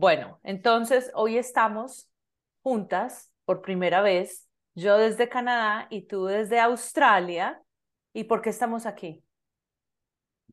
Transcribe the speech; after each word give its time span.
Bueno, 0.00 0.40
entonces 0.44 1.10
hoy 1.12 1.36
estamos 1.36 2.08
juntas 2.62 3.30
por 3.44 3.60
primera 3.60 4.00
vez, 4.00 4.48
yo 4.74 4.96
desde 4.96 5.28
Canadá 5.28 5.88
y 5.90 6.06
tú 6.06 6.24
desde 6.24 6.58
Australia. 6.58 7.62
¿Y 8.14 8.24
por 8.24 8.40
qué 8.40 8.48
estamos 8.48 8.86
aquí? 8.86 9.22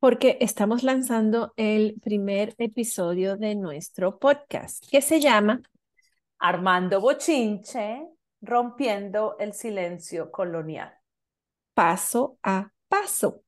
Porque 0.02 0.38
estamos 0.42 0.84
lanzando 0.84 1.54
el 1.56 1.98
primer 2.02 2.56
episodio 2.58 3.38
de 3.38 3.56
nuestro 3.56 4.20
podcast 4.20 4.86
que 4.92 5.02
se 5.02 5.22
llama 5.22 5.62
Armando 6.40 7.00
Bochinche, 7.00 8.06
rompiendo 8.42 9.38
el 9.40 9.54
silencio 9.54 10.30
colonial. 10.30 10.94
Paso 11.74 12.38
a 12.44 12.74
paso, 12.90 13.44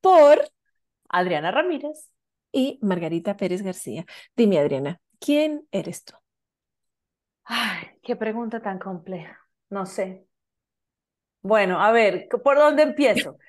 por 0.00 0.40
Adriana 1.08 1.52
Ramírez 1.52 2.10
y 2.50 2.80
Margarita 2.82 3.36
Pérez 3.36 3.62
García. 3.62 4.04
Dime, 4.34 4.58
Adriana, 4.58 5.00
¿quién 5.20 5.66
eres 5.70 6.04
tú? 6.04 6.14
Ay, 7.44 7.98
qué 8.02 8.16
pregunta 8.16 8.60
tan 8.60 8.78
compleja. 8.78 9.38
No 9.70 9.86
sé. 9.86 10.26
Bueno, 11.42 11.80
a 11.80 11.92
ver, 11.92 12.28
¿por 12.28 12.56
dónde 12.56 12.82
empiezo? 12.82 13.38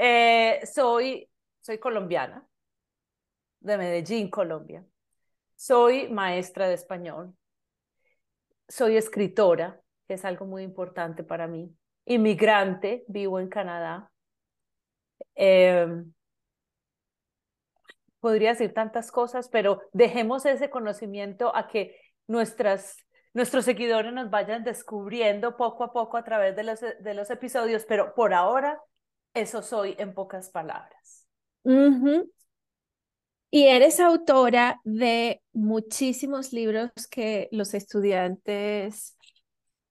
Eh, 0.00 0.60
soy, 0.64 1.28
soy 1.60 1.78
colombiana, 1.78 2.46
de 3.58 3.78
Medellín, 3.78 4.30
Colombia. 4.30 4.84
Soy 5.56 6.08
maestra 6.08 6.68
de 6.68 6.74
español. 6.74 7.34
Soy 8.68 8.96
escritora, 8.96 9.80
que 10.06 10.14
es 10.14 10.24
algo 10.24 10.46
muy 10.46 10.62
importante 10.62 11.24
para 11.24 11.48
mí. 11.48 11.74
Inmigrante, 12.04 13.04
vivo 13.08 13.40
en 13.40 13.48
Canadá. 13.48 14.08
Em, 15.34 16.12
podría 18.20 18.50
decir 18.50 18.74
tantas 18.74 19.10
cosas, 19.10 19.48
pero 19.48 19.82
dejemos 19.92 20.46
ese 20.46 20.70
conocimiento 20.70 21.54
a 21.54 21.68
que 21.68 21.96
nuestras, 22.26 22.96
nuestros 23.32 23.64
seguidores 23.64 24.12
nos 24.12 24.30
vayan 24.30 24.64
descubriendo 24.64 25.56
poco 25.56 25.84
a 25.84 25.92
poco 25.92 26.16
a 26.16 26.24
través 26.24 26.56
de 26.56 26.64
los, 26.64 26.80
de 26.80 27.14
los 27.14 27.30
episodios, 27.30 27.84
pero 27.86 28.14
por 28.14 28.34
ahora 28.34 28.80
eso 29.34 29.62
soy 29.62 29.94
en 29.98 30.14
pocas 30.14 30.50
palabras. 30.50 31.26
Y 33.50 33.64
eres 33.64 34.00
autora 34.00 34.80
de 34.84 35.42
muchísimos 35.52 36.52
libros 36.52 36.90
que 37.10 37.48
los 37.50 37.74
estudiantes 37.74 39.16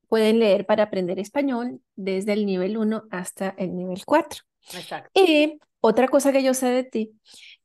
pueden 0.08 0.40
leer 0.40 0.66
para 0.66 0.84
aprender 0.84 1.20
español 1.20 1.82
desde 1.96 2.34
el 2.34 2.46
nivel 2.46 2.78
1 2.78 3.04
hasta 3.12 3.50
el 3.58 3.76
nivel 3.76 4.04
4. 4.06 4.44
Exacto. 4.74 5.10
Y 5.14 5.60
otra 5.80 6.08
cosa 6.08 6.32
que 6.32 6.44
yo 6.44 6.54
sé 6.54 6.68
de 6.68 6.84
ti 6.84 7.14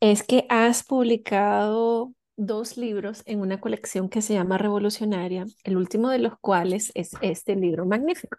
es 0.02 0.24
que 0.24 0.46
has 0.48 0.82
publicado 0.82 2.12
dos 2.36 2.76
libros 2.76 3.22
en 3.24 3.40
una 3.40 3.60
colección 3.60 4.08
que 4.08 4.20
se 4.20 4.34
llama 4.34 4.58
Revolucionaria, 4.58 5.46
el 5.62 5.76
último 5.76 6.10
de 6.10 6.18
los 6.18 6.36
cuales 6.40 6.90
es 6.96 7.12
este 7.20 7.54
libro 7.54 7.86
magnífico, 7.86 8.36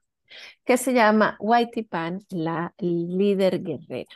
que 0.66 0.76
se 0.76 0.92
llama 0.92 1.38
Whitey 1.40 1.84
Pan, 1.84 2.20
la 2.32 2.74
líder 2.80 3.64
guerrera. 3.64 4.12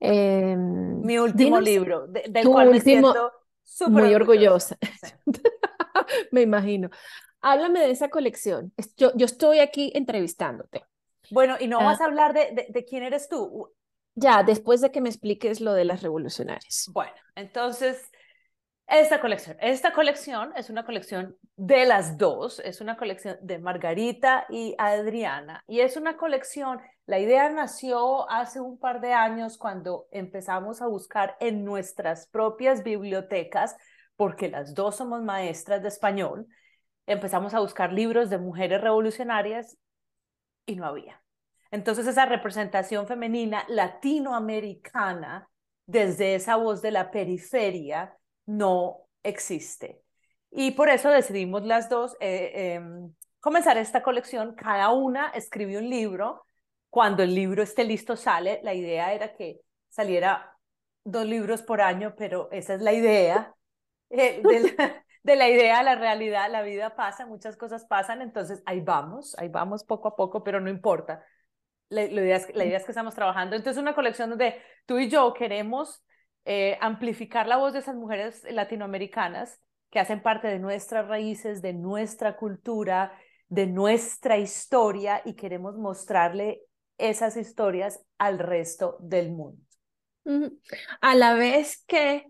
Em, 0.00 1.02
Mi 1.02 1.18
último 1.18 1.60
libro, 1.60 2.06
del 2.06 2.46
cual 2.46 2.70
me 2.70 2.80
siento 2.80 3.30
muy 3.88 4.14
orgullosa. 4.14 4.78
me 6.32 6.40
imagino. 6.40 6.88
Háblame 7.42 7.80
de 7.80 7.90
esa 7.90 8.08
colección. 8.08 8.72
Yo, 8.96 9.12
yo 9.14 9.26
estoy 9.26 9.58
aquí 9.58 9.92
entrevistándote. 9.94 10.86
Bueno, 11.30 11.56
y 11.60 11.66
no 11.68 11.78
vas 11.80 12.00
ah. 12.00 12.04
a 12.04 12.06
hablar 12.06 12.32
de, 12.32 12.68
de, 12.70 12.84
quién 12.86 13.02
eres 13.02 13.28
tú. 13.28 13.70
Ya, 14.20 14.42
después 14.42 14.80
de 14.80 14.90
que 14.90 15.00
me 15.00 15.08
expliques 15.08 15.60
lo 15.60 15.74
de 15.74 15.84
las 15.84 16.02
revolucionarias. 16.02 16.86
Bueno, 16.92 17.12
entonces, 17.36 18.10
esta 18.88 19.20
colección, 19.20 19.56
esta 19.60 19.92
colección 19.92 20.52
es 20.56 20.70
una 20.70 20.84
colección 20.84 21.36
de 21.56 21.86
las 21.86 22.18
dos, 22.18 22.58
es 22.60 22.80
una 22.80 22.96
colección 22.96 23.36
de 23.42 23.60
Margarita 23.60 24.46
y 24.48 24.74
Adriana, 24.76 25.62
y 25.68 25.80
es 25.80 25.96
una 25.96 26.16
colección, 26.16 26.80
la 27.06 27.20
idea 27.20 27.48
nació 27.48 28.28
hace 28.28 28.60
un 28.60 28.76
par 28.78 29.00
de 29.00 29.12
años 29.12 29.56
cuando 29.56 30.08
empezamos 30.10 30.82
a 30.82 30.88
buscar 30.88 31.36
en 31.38 31.64
nuestras 31.64 32.26
propias 32.26 32.82
bibliotecas, 32.82 33.76
porque 34.16 34.48
las 34.48 34.74
dos 34.74 34.96
somos 34.96 35.22
maestras 35.22 35.80
de 35.82 35.88
español, 35.88 36.48
empezamos 37.06 37.54
a 37.54 37.60
buscar 37.60 37.92
libros 37.92 38.30
de 38.30 38.38
mujeres 38.38 38.80
revolucionarias 38.80 39.78
y 40.66 40.74
no 40.74 40.86
había. 40.86 41.22
Entonces 41.70 42.06
esa 42.06 42.26
representación 42.26 43.06
femenina 43.06 43.64
latinoamericana 43.68 45.48
desde 45.86 46.34
esa 46.34 46.56
voz 46.56 46.82
de 46.82 46.90
la 46.90 47.10
periferia 47.10 48.16
no 48.46 49.02
existe. 49.22 50.02
Y 50.50 50.72
por 50.72 50.88
eso 50.88 51.10
decidimos 51.10 51.64
las 51.64 51.88
dos 51.88 52.16
eh, 52.20 52.74
em, 52.74 53.12
comenzar 53.40 53.76
esta 53.76 54.02
colección. 54.02 54.54
Cada 54.54 54.90
una 54.90 55.28
escribe 55.28 55.78
un 55.78 55.88
libro. 55.90 56.44
Cuando 56.90 57.22
el 57.22 57.34
libro 57.34 57.62
esté 57.62 57.84
listo 57.84 58.16
sale. 58.16 58.60
La 58.62 58.72
idea 58.72 59.12
era 59.12 59.34
que 59.34 59.60
saliera 59.90 60.56
dos 61.04 61.26
libros 61.26 61.62
por 61.62 61.82
año, 61.82 62.14
pero 62.16 62.48
esa 62.50 62.74
es 62.74 62.80
la 62.80 62.92
idea. 62.94 63.54
Eh, 64.08 64.40
de, 64.42 64.60
la, 64.60 65.04
de 65.22 65.36
la 65.36 65.48
idea 65.50 65.80
a 65.80 65.82
la 65.82 65.96
realidad, 65.96 66.50
la 66.50 66.62
vida 66.62 66.96
pasa, 66.96 67.26
muchas 67.26 67.58
cosas 67.58 67.84
pasan, 67.84 68.22
entonces 68.22 68.62
ahí 68.64 68.80
vamos, 68.80 69.36
ahí 69.38 69.48
vamos 69.48 69.84
poco 69.84 70.08
a 70.08 70.16
poco, 70.16 70.42
pero 70.42 70.60
no 70.60 70.70
importa 70.70 71.22
la, 71.88 72.02
la, 72.02 72.22
idea 72.22 72.36
es, 72.36 72.46
que 72.84 72.92
estamos 72.92 73.14
trabajando. 73.14 73.56
Entonces, 73.56 73.80
una 73.80 73.94
colección 73.94 74.30
donde 74.30 74.60
tú 74.86 74.98
y 74.98 75.08
yo 75.08 75.32
queremos 75.34 76.04
eh, 76.44 76.78
amplificar 76.80 77.46
la 77.46 77.56
voz 77.56 77.72
de 77.72 77.80
esas 77.80 77.96
mujeres 77.96 78.44
latinoamericanas 78.50 79.60
que 79.90 80.00
hacen 80.00 80.22
parte 80.22 80.48
de 80.48 80.58
nuestras 80.58 81.08
raíces, 81.08 81.62
de 81.62 81.72
nuestra 81.72 82.36
cultura, 82.36 83.12
de 83.48 83.66
nuestra 83.66 84.36
historia 84.38 85.22
y 85.24 85.34
queremos 85.34 85.76
mostrarle 85.76 86.62
esas 86.98 87.36
historias 87.36 88.04
al 88.18 88.38
resto 88.38 88.96
del 89.00 89.30
mundo. 89.30 89.62
A 91.00 91.14
la 91.14 91.32
vez 91.32 91.84
que, 91.86 92.26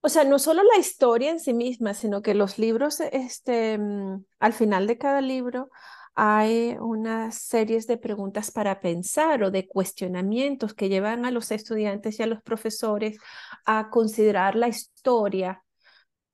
o 0.00 0.08
sea, 0.08 0.24
no 0.24 0.40
solo 0.40 0.62
la 0.64 0.80
historia 0.80 1.30
en 1.30 1.38
sí 1.38 1.54
misma, 1.54 1.94
sino 1.94 2.20
que 2.20 2.34
los 2.34 2.58
libros, 2.58 2.98
este, 3.00 3.78
mm, 3.78 4.24
al 4.40 4.52
final 4.52 4.88
de 4.88 4.98
cada 4.98 5.20
libro, 5.20 5.70
hay 6.14 6.76
unas 6.78 7.36
series 7.36 7.86
de 7.86 7.96
preguntas 7.96 8.50
para 8.50 8.80
pensar 8.80 9.42
o 9.42 9.50
de 9.50 9.66
cuestionamientos 9.66 10.74
que 10.74 10.88
llevan 10.88 11.24
a 11.24 11.30
los 11.30 11.50
estudiantes 11.50 12.18
y 12.18 12.22
a 12.22 12.26
los 12.26 12.42
profesores 12.42 13.18
a 13.64 13.88
considerar 13.90 14.54
la 14.54 14.68
historia 14.68 15.62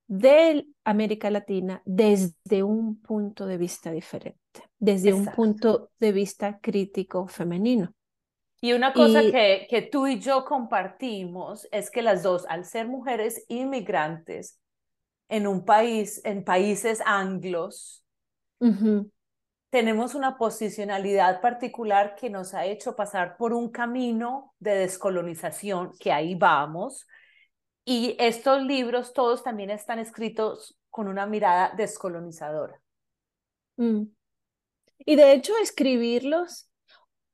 de 0.08 0.66
América 0.84 1.30
Latina 1.30 1.82
desde 1.84 2.62
un 2.62 3.00
punto 3.00 3.46
de 3.46 3.58
vista 3.58 3.92
diferente, 3.92 4.40
desde 4.78 5.12
un 5.12 5.26
punto 5.26 5.90
de 6.00 6.12
vista 6.12 6.58
crítico 6.60 7.28
femenino. 7.28 7.92
Y 8.60 8.72
una 8.72 8.92
cosa 8.92 9.20
que, 9.20 9.68
que 9.70 9.82
tú 9.82 10.08
y 10.08 10.18
yo 10.18 10.44
compartimos 10.44 11.68
es 11.70 11.90
que 11.90 12.02
las 12.02 12.24
dos, 12.24 12.44
al 12.48 12.64
ser 12.64 12.88
mujeres 12.88 13.44
inmigrantes 13.48 14.58
en 15.28 15.46
un 15.46 15.64
país, 15.64 16.20
en 16.24 16.42
países 16.42 17.00
anglos, 17.04 18.02
tenemos 19.70 20.14
una 20.14 20.38
posicionalidad 20.38 21.40
particular 21.40 22.14
que 22.14 22.30
nos 22.30 22.54
ha 22.54 22.66
hecho 22.66 22.96
pasar 22.96 23.36
por 23.36 23.52
un 23.52 23.70
camino 23.70 24.54
de 24.58 24.74
descolonización, 24.76 25.92
que 25.98 26.12
ahí 26.12 26.34
vamos. 26.34 27.06
Y 27.84 28.16
estos 28.18 28.62
libros 28.62 29.12
todos 29.12 29.42
también 29.42 29.70
están 29.70 29.98
escritos 29.98 30.78
con 30.90 31.08
una 31.08 31.26
mirada 31.26 31.72
descolonizadora. 31.76 32.80
Mm. 33.76 34.04
Y 34.98 35.16
de 35.16 35.32
hecho, 35.32 35.52
escribirlos, 35.62 36.70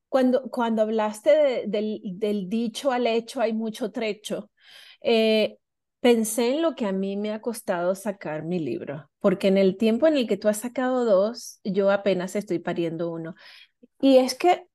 cuando, 0.08 0.50
cuando 0.50 0.82
hablaste 0.82 1.64
del, 1.66 2.00
del, 2.04 2.48
dicho 2.48 2.92
al 2.92 3.06
hecho 3.06 3.40
hay 3.40 3.52
mucho 3.52 3.90
trecho, 3.90 4.50
eh, 5.00 5.58
Pensé 6.04 6.52
en 6.52 6.60
lo 6.60 6.74
que 6.74 6.84
a 6.84 6.92
mí 6.92 7.16
me 7.16 7.32
ha 7.32 7.40
costado 7.40 7.94
sacar 7.94 8.42
mi 8.42 8.58
libro, 8.58 9.10
porque 9.24 9.48
en 9.48 9.56
el 9.56 9.78
tiempo 9.78 10.06
en 10.06 10.18
el 10.18 10.28
que 10.28 10.36
tú 10.36 10.48
has 10.48 10.58
sacado 10.58 11.06
dos, 11.06 11.58
yo 11.64 11.90
apenas 11.90 12.36
estoy 12.36 12.58
pariendo 12.58 13.10
uno. 13.10 13.34
Y 13.98 14.18
es 14.18 14.34
que 14.34 14.66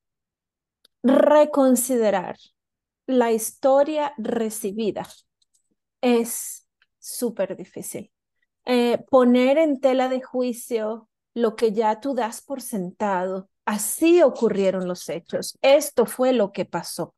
reconsiderar 1.03 2.35
la 3.05 3.31
historia 3.31 4.15
recibida 4.17 5.07
es 6.01 6.67
súper 6.97 7.55
difícil. 7.55 8.11
Eh, 8.65 9.05
poner 9.11 9.59
en 9.59 9.79
tela 9.79 10.09
de 10.09 10.19
juicio 10.19 11.07
lo 11.35 11.55
que 11.55 11.71
ya 11.71 11.99
tú 11.99 12.15
das 12.15 12.41
por 12.41 12.63
sentado. 12.63 13.51
Así 13.65 14.23
ocurrieron 14.23 14.87
los 14.87 15.09
hechos. 15.09 15.59
Esto 15.61 16.07
fue 16.07 16.33
lo 16.33 16.51
que 16.53 16.65
pasó 16.65 17.13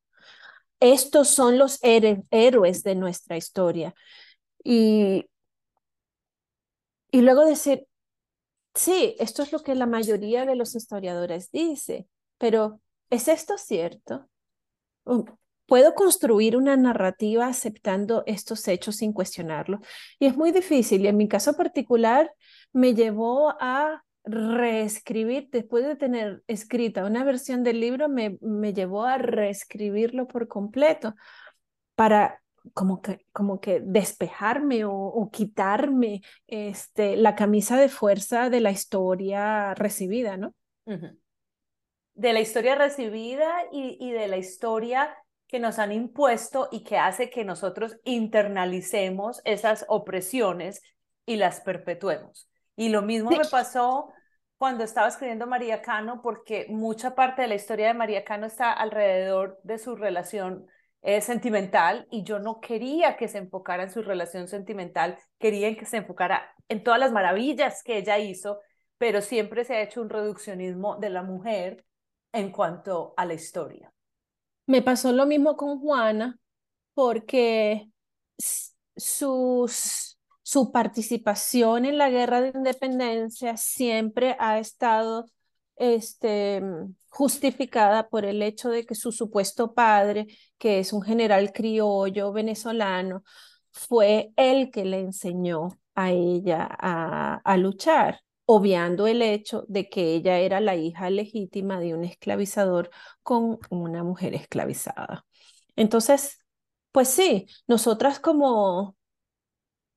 estos 0.81 1.29
son 1.29 1.57
los 1.59 1.79
héroes 1.81 2.83
de 2.83 2.95
nuestra 2.95 3.37
historia. 3.37 3.93
Y, 4.63 5.27
y 7.11 7.21
luego 7.21 7.45
decir, 7.45 7.87
sí, 8.73 9.15
esto 9.19 9.43
es 9.43 9.51
lo 9.51 9.59
que 9.59 9.75
la 9.75 9.85
mayoría 9.85 10.45
de 10.45 10.55
los 10.55 10.75
historiadores 10.75 11.51
dice, 11.51 12.07
pero 12.37 12.81
¿es 13.09 13.27
esto 13.27 13.57
cierto? 13.57 14.29
Puedo 15.65 15.95
construir 15.95 16.57
una 16.57 16.75
narrativa 16.75 17.47
aceptando 17.47 18.23
estos 18.25 18.67
hechos 18.67 18.97
sin 18.97 19.13
cuestionarlos. 19.13 19.79
Y 20.19 20.25
es 20.25 20.35
muy 20.35 20.51
difícil. 20.51 21.01
Y 21.01 21.07
en 21.07 21.17
mi 21.17 21.29
caso 21.29 21.53
particular 21.55 22.31
me 22.73 22.93
llevó 22.93 23.55
a 23.59 24.03
reescribir, 24.23 25.49
después 25.51 25.85
de 25.85 25.95
tener 25.95 26.43
escrita 26.47 27.05
una 27.05 27.23
versión 27.23 27.63
del 27.63 27.79
libro, 27.79 28.09
me, 28.09 28.37
me 28.41 28.73
llevó 28.73 29.03
a 29.03 29.17
reescribirlo 29.17 30.27
por 30.27 30.47
completo 30.47 31.15
para 31.95 32.40
como 32.73 33.01
que, 33.01 33.25
como 33.31 33.59
que 33.59 33.81
despejarme 33.83 34.85
o, 34.85 35.29
quitarme 35.31 36.21
este, 36.47 37.15
la 37.15 37.35
camisa 37.35 37.77
de 37.77 37.89
fuerza 37.89 38.49
de 38.49 38.61
la 38.61 38.71
historia 38.71 39.73
recibida, 39.75 40.37
¿no? 40.37 40.53
De 42.13 42.33
la 42.33 42.39
historia 42.39 42.75
recibida 42.75 43.49
y, 43.71 43.97
y 43.99 44.11
de 44.11 44.27
la 44.27 44.37
historia 44.37 45.15
que 45.47 45.59
nos 45.59 45.79
han 45.79 45.91
impuesto 45.91 46.69
y 46.71 46.83
que 46.83 46.97
hace 46.97 47.29
que 47.29 47.43
nosotros 47.43 47.97
internalicemos 48.03 49.41
esas 49.43 49.85
opresiones 49.89 50.81
y 51.25 51.35
las 51.35 51.61
perpetuemos. 51.61 52.49
Y 52.75 52.89
lo 52.89 53.01
mismo 53.01 53.31
me 53.31 53.45
pasó 53.49 54.11
cuando 54.57 54.83
estaba 54.83 55.07
escribiendo 55.07 55.47
María 55.47 55.81
Cano, 55.81 56.21
porque 56.21 56.67
mucha 56.69 57.15
parte 57.15 57.41
de 57.41 57.47
la 57.47 57.55
historia 57.55 57.87
de 57.87 57.93
María 57.95 58.23
Cano 58.23 58.45
está 58.45 58.71
alrededor 58.71 59.59
de 59.63 59.77
su 59.77 59.95
relación 59.95 60.67
eh, 61.01 61.21
sentimental 61.21 62.07
y 62.11 62.23
yo 62.23 62.39
no 62.39 62.59
quería 62.59 63.17
que 63.17 63.27
se 63.27 63.39
enfocara 63.39 63.83
en 63.83 63.91
su 63.91 64.01
relación 64.03 64.47
sentimental, 64.47 65.17
quería 65.39 65.75
que 65.75 65.85
se 65.85 65.97
enfocara 65.97 66.53
en 66.69 66.83
todas 66.83 66.99
las 66.99 67.11
maravillas 67.11 67.81
que 67.83 67.97
ella 67.97 68.19
hizo, 68.19 68.59
pero 68.97 69.21
siempre 69.21 69.65
se 69.65 69.75
ha 69.75 69.81
hecho 69.81 70.01
un 70.01 70.09
reduccionismo 70.09 70.97
de 70.97 71.09
la 71.09 71.23
mujer 71.23 71.85
en 72.33 72.51
cuanto 72.51 73.13
a 73.17 73.25
la 73.25 73.33
historia. 73.33 73.91
Me 74.67 74.81
pasó 74.81 75.11
lo 75.11 75.25
mismo 75.25 75.57
con 75.57 75.79
Juana, 75.79 76.39
porque 76.93 77.89
sus, 78.95 80.17
su 80.43 80.71
participación 80.71 81.85
en 81.85 81.97
la 81.97 82.09
guerra 82.09 82.41
de 82.41 82.51
independencia 82.55 83.57
siempre 83.57 84.35
ha 84.39 84.59
estado 84.59 85.25
este, 85.81 86.61
justificada 87.09 88.07
por 88.09 88.25
el 88.25 88.41
hecho 88.43 88.69
de 88.69 88.85
que 88.85 88.95
su 88.95 89.11
supuesto 89.11 89.73
padre, 89.73 90.27
que 90.59 90.79
es 90.79 90.93
un 90.93 91.01
general 91.01 91.51
criollo 91.53 92.31
venezolano, 92.31 93.23
fue 93.71 94.31
el 94.35 94.71
que 94.71 94.85
le 94.85 94.99
enseñó 94.99 95.69
a 95.95 96.11
ella 96.11 96.67
a, 96.69 97.35
a 97.43 97.57
luchar, 97.57 98.21
obviando 98.45 99.07
el 99.07 99.21
hecho 99.23 99.65
de 99.67 99.89
que 99.89 100.13
ella 100.15 100.39
era 100.39 100.59
la 100.59 100.75
hija 100.75 101.09
legítima 101.09 101.79
de 101.79 101.95
un 101.95 102.03
esclavizador 102.03 102.91
con 103.23 103.59
una 103.69 104.03
mujer 104.03 104.35
esclavizada. 104.35 105.25
Entonces, 105.75 106.37
pues 106.91 107.07
sí, 107.09 107.47
nosotras 107.67 108.19
como 108.19 108.95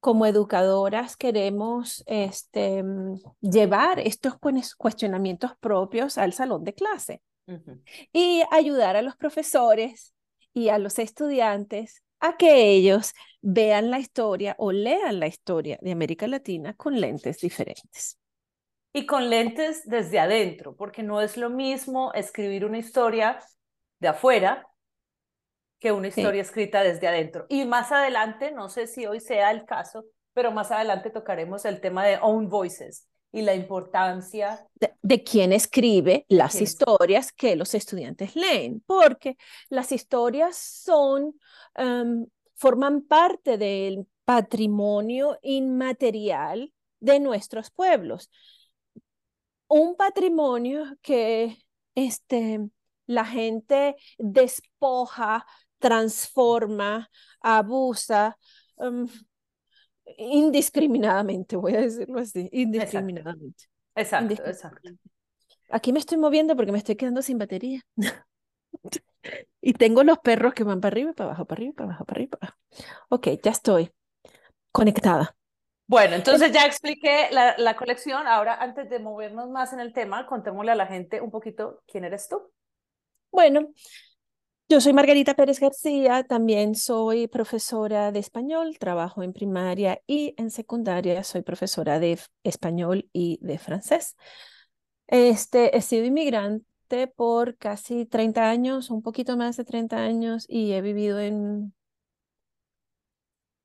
como 0.05 0.27
educadoras 0.27 1.17
queremos 1.17 2.05
este, 2.07 2.83
mm, 2.83 3.23
llevar 3.41 3.99
estos 4.01 4.35
cuestionamientos 4.77 5.53
propios 5.61 6.19
al 6.19 6.35
salón 6.35 6.63
de 6.63 6.75
clase 6.75 7.23
y 8.13 8.43
ayudar 8.51 8.97
a 8.97 9.03
los 9.03 9.17
profesores 9.17 10.13
y 10.53 10.69
a 10.69 10.77
los 10.77 10.99
estudiantes 10.99 12.03
a 12.21 12.37
que 12.37 12.69
ellos 12.69 13.15
vean 13.41 13.91
la 13.91 13.99
historia 13.99 14.55
o 14.59 14.73
lean 14.73 15.21
la 15.21 15.27
historia 15.27 15.79
de 15.81 15.93
América 15.93 16.27
Latina 16.27 16.75
con 16.75 17.01
lentes 17.01 17.39
diferentes. 17.39 18.19
Y 18.93 19.07
con 19.07 19.31
lentes 19.31 19.85
desde 19.87 20.19
adentro, 20.19 20.77
porque 20.77 21.03
no 21.03 21.23
es 21.23 21.39
lo 21.39 21.49
mismo 21.49 22.13
escribir 22.13 22.67
una 22.67 22.77
historia 22.77 23.39
de 24.01 24.09
afuera 24.09 24.69
que 25.79 25.93
una 25.93 26.09
historia 26.09 26.43
escrita 26.43 26.83
desde 26.83 27.09
adentro. 27.09 27.47
Y 27.49 27.65
más 27.65 27.93
adelante, 27.93 28.53
no 28.53 28.69
sé 28.69 28.87
si 28.87 29.07
hoy 29.07 29.21
sea 29.21 29.51
el 29.51 29.65
caso, 29.65 30.05
pero 30.33 30.51
más 30.51 30.71
adelante 30.71 31.11
tocaremos 31.11 31.65
el 31.65 31.81
tema 31.81 32.05
de 32.05 32.19
own 32.21 32.49
voices 32.49 33.07
y 33.35 33.43
la 33.43 33.55
importancia 33.55 34.65
de, 35.03 35.25
quién 35.25 35.53
escribe 35.53 36.25
las 36.29 36.61
historias 36.61 37.33
que 37.33 37.57
los 37.57 37.75
estudiantes 37.75 38.37
leen, 38.37 38.81
porque 38.87 39.37
las 39.69 39.91
historias 39.91 40.57
son, 40.57 41.35
em, 41.75 42.27
forman 42.55 43.03
parte 43.03 43.59
del 43.59 44.07
patrimonio 44.25 45.37
inmaterial 45.43 46.73
de 47.01 47.19
nuestros 47.19 47.73
pueblos. 47.73 48.31
Un 49.67 49.97
patrimonio 49.97 50.97
que 51.03 51.59
este, 51.97 52.61
la 53.07 53.25
gente 53.25 53.97
despoja 54.17 55.45
transforma, 55.85 57.11
abusa 57.43 58.39
um, 58.77 59.07
indiscriminadamente, 60.17 61.57
voy 61.57 61.75
a 61.75 61.83
decirlo 61.83 62.21
así, 62.21 62.49
indiscriminadamente. 62.53 63.67
Exacto, 63.95 64.33
exacto. 64.33 64.91
Aquí 65.69 65.93
me 65.93 65.99
estoy 65.99 66.17
moviendo 66.17 66.57
porque 66.57 66.73
me 66.73 66.79
estoy 66.79 66.97
quedando 66.97 67.21
sin 67.21 67.37
batería. 67.37 67.83
y 69.61 69.75
tengo 69.75 70.03
los 70.05 70.19
perros 70.21 70.55
que 70.55 70.65
van 70.65 70.81
para 70.81 70.95
arriba 70.95 71.13
para 71.13 71.31
abajo, 71.31 71.45
para 71.45 71.59
arriba, 71.59 71.75
para 71.75 71.85
abajo, 71.91 72.05
para 72.07 72.17
arriba, 72.17 72.39
para 72.39 72.49
abajo. 72.49 72.59
Ok, 73.11 73.29
ya 73.43 73.51
estoy 73.51 73.93
conectada. 74.73 75.37
Bueno, 75.87 76.17
entonces 76.17 76.51
ya 76.51 76.65
expliqué 76.65 77.29
la, 77.31 77.57
la, 77.59 77.77
colección. 77.77 78.27
Ahora, 78.27 78.55
antes 78.55 78.89
de 78.89 79.01
movernos 79.01 79.51
más 79.51 79.75
en 79.75 79.81
el 79.81 79.93
tema, 79.93 80.27
contémosle 80.27 80.73
a 80.73 80.77
la 80.77 80.87
gente 80.87 81.21
un 81.21 81.31
poquito 81.31 81.83
quién 81.87 82.05
eres 82.05 82.27
tú. 82.27 82.41
Bueno, 83.31 83.69
yo 84.69 84.81
soy 84.81 84.93
Margarita 84.93 85.35
Pérez 85.35 85.61
García, 85.61 86.25
también 86.25 86.75
soy 86.75 87.29
profesora 87.29 88.13
de 88.13 88.19
español, 88.19 88.79
trabajo 88.79 89.23
en 89.23 89.33
primaria 89.33 90.01
y 90.07 90.35
en 90.39 90.51
secundaria 90.51 91.23
soy 91.23 91.43
profesora 91.43 91.99
de 91.99 92.19
español 92.45 93.09
y 93.13 93.39
de 93.43 93.59
francés. 93.59 94.17
Este, 95.07 95.77
he 95.77 95.83
sido 95.83 96.07
inmigrante 96.07 97.07
por 97.15 97.57
casi 97.59 98.07
30 98.07 98.49
años, 98.49 98.91
un 98.91 99.03
poquito 99.03 99.37
más 99.37 99.57
de 99.57 99.65
30 99.65 99.99
años 99.99 100.47
y 100.49 100.73
he 100.73 100.81
vivido 100.81 101.21
en 101.21 101.75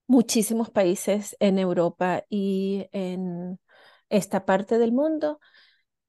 muchísimos 0.07 0.69
países 0.69 1.35
en 1.39 1.59
Europa 1.59 2.23
y 2.29 2.87
en 2.91 3.59
esta 4.09 4.45
parte 4.45 4.77
del 4.79 4.91
mundo. 4.91 5.39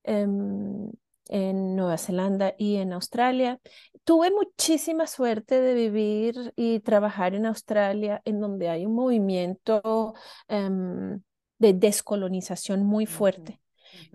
Em, 0.02 0.90
en 1.31 1.76
Nueva 1.76 1.96
Zelanda 1.96 2.54
y 2.58 2.76
en 2.76 2.92
Australia. 2.92 3.61
Tuve 4.04 4.30
muchísima 4.30 5.07
suerte 5.07 5.61
de 5.61 5.75
vivir 5.75 6.52
y 6.57 6.80
trabajar 6.80 7.35
en 7.35 7.47
Australia, 7.47 8.23
en 8.25 8.40
donde 8.40 8.69
hay 8.69 8.87
un 8.87 8.95
movimiento 8.95 10.14
em, 10.49 11.21
de 11.59 11.73
descolonización 11.75 12.85
muy 12.85 13.07
fuerte, 13.07 13.61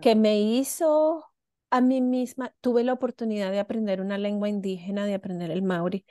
que 0.02 0.16
me 0.16 0.40
hizo 0.42 1.26
a 1.70 1.82
mí 1.82 2.02
misma, 2.02 2.54
tuve 2.62 2.84
la 2.84 2.94
oportunidad 2.94 3.52
de 3.52 3.60
aprender 3.60 4.02
una 4.02 4.18
lengua 4.18 4.50
indígena, 4.50 5.06
de 5.06 5.14
aprender 5.14 5.52
el 5.52 5.62
maori, 5.62 6.06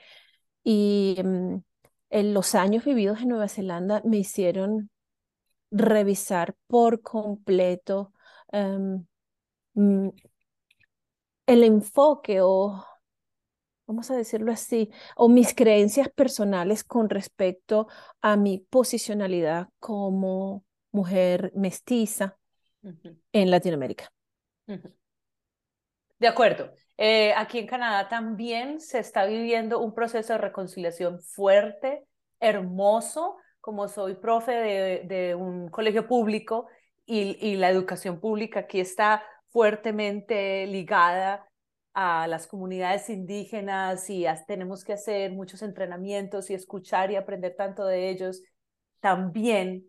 y 0.63 1.15
em, 1.17 1.61
en 2.09 2.33
los 2.33 2.55
años 2.55 2.85
vividos 2.85 3.21
en 3.21 3.29
Nueva 3.29 3.49
Zelanda 3.49 4.01
me 4.05 4.17
hicieron 4.17 4.89
revisar 5.71 6.55
por 6.67 7.01
completo 7.01 8.13
em, 8.51 9.05
el 11.45 11.63
enfoque 11.63 12.41
o, 12.41 12.83
vamos 13.87 14.09
a 14.11 14.15
decirlo 14.15 14.51
así, 14.51 14.91
o 15.15 15.29
mis 15.29 15.53
creencias 15.53 16.09
personales 16.09 16.83
con 16.83 17.09
respecto 17.09 17.87
a 18.21 18.35
mi 18.35 18.59
posicionalidad 18.69 19.69
como 19.79 20.63
mujer 20.91 21.51
mestiza 21.55 22.37
en 23.31 23.51
Latinoamérica. 23.51 24.11
De 26.19 26.27
acuerdo. 26.27 26.71
Eh, 26.97 27.33
aquí 27.35 27.59
en 27.59 27.67
Canadá 27.67 28.07
también 28.07 28.79
se 28.79 28.99
está 28.99 29.25
viviendo 29.25 29.79
un 29.79 29.93
proceso 29.93 30.33
de 30.33 30.39
reconciliación 30.39 31.19
fuerte, 31.21 32.05
hermoso, 32.39 33.35
como 33.59 33.87
soy 33.87 34.15
profe 34.15 34.53
de, 35.03 35.35
un 35.35 35.69
colegio 35.69 36.07
público 36.07 36.67
y, 37.05 37.37
y 37.45 37.57
la 37.57 37.69
educación 37.69 38.21
pública 38.21 38.61
aquí 38.61 38.79
está 38.79 39.23
fuertemente 39.49 40.65
ligada 40.67 41.45
a 41.95 42.27
las 42.27 42.45
comunidades 42.45 43.09
indígenas 43.09 44.09
y 44.09 44.25
tenemos 44.47 44.83
que 44.83 44.91
hacer 44.93 45.31
muchos 45.31 45.61
entrenamientos 45.61 46.49
y 46.49 46.53
escuchar 46.53 47.09
y 47.09 47.15
aprender 47.15 47.55
tanto 47.55 47.85
de 47.85 48.09
ellos, 48.09 48.41
también 48.99 49.85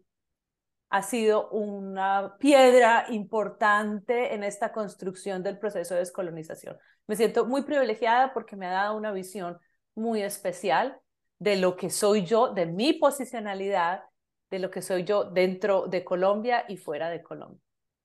ha 0.89 1.03
sido 1.03 1.51
una 1.51 2.37
piedra 2.39 3.07
importante 3.09 4.35
en 4.35 4.45
esta 4.45 4.73
construcción 4.73 5.43
del 5.43 5.59
proceso 5.59 5.95
de 5.95 6.01
descolonización. 6.01 6.79
Me 7.09 7.17
siento 7.17 7.45
muy 7.45 7.63
privilegiada 7.63 8.33
porque 8.33 8.55
me 8.55 8.67
ha 8.67 8.71
dado 8.71 8.97
una 8.97 9.11
visión 9.11 9.59
muy 9.97 10.23
especial 10.23 11.01
de 11.41 11.57
lo 11.57 11.77
que 11.77 11.91
soy 11.91 12.25
yo, 12.25 12.53
de 12.55 12.67
mi 12.67 12.93
posicionalidad, 12.93 14.05
de 14.49 14.61
lo 14.61 14.71
que 14.71 14.81
soy 14.81 15.03
yo 15.03 15.25
dentro 15.25 15.89
de 15.89 16.05
Colombia 16.05 16.65
y 16.69 16.77
fuera 16.77 17.11
de 17.11 17.21
Colombia. 17.21 17.61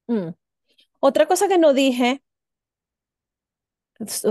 Mm. 0.07 0.29
Otra 0.99 1.27
cosa 1.27 1.47
que 1.47 1.59
no 1.59 1.73
dije, 1.73 2.23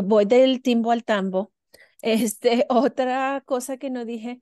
voy 0.02 0.24
del 0.24 0.62
timbo 0.62 0.92
al 0.92 1.04
tambo, 1.04 1.52
Este, 2.02 2.66
otra 2.68 3.42
cosa 3.44 3.76
que 3.76 3.90
no 3.90 4.04
dije 4.04 4.40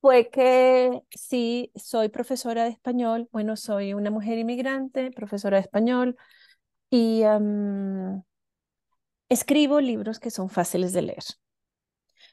fue 0.00 0.30
que 0.30 1.02
sí, 1.10 1.72
soy 1.74 2.08
profesora 2.08 2.64
de 2.64 2.70
español. 2.70 3.28
Bueno, 3.32 3.56
soy 3.56 3.94
una 3.94 4.10
mujer 4.10 4.38
inmigrante, 4.38 5.10
profesora 5.10 5.58
de 5.58 5.62
español 5.62 6.16
y 6.90 7.22
escribo 9.28 9.80
libros 9.80 10.20
que 10.20 10.30
son 10.30 10.48
fáciles 10.50 10.92
de 10.92 11.02
leer. 11.02 11.24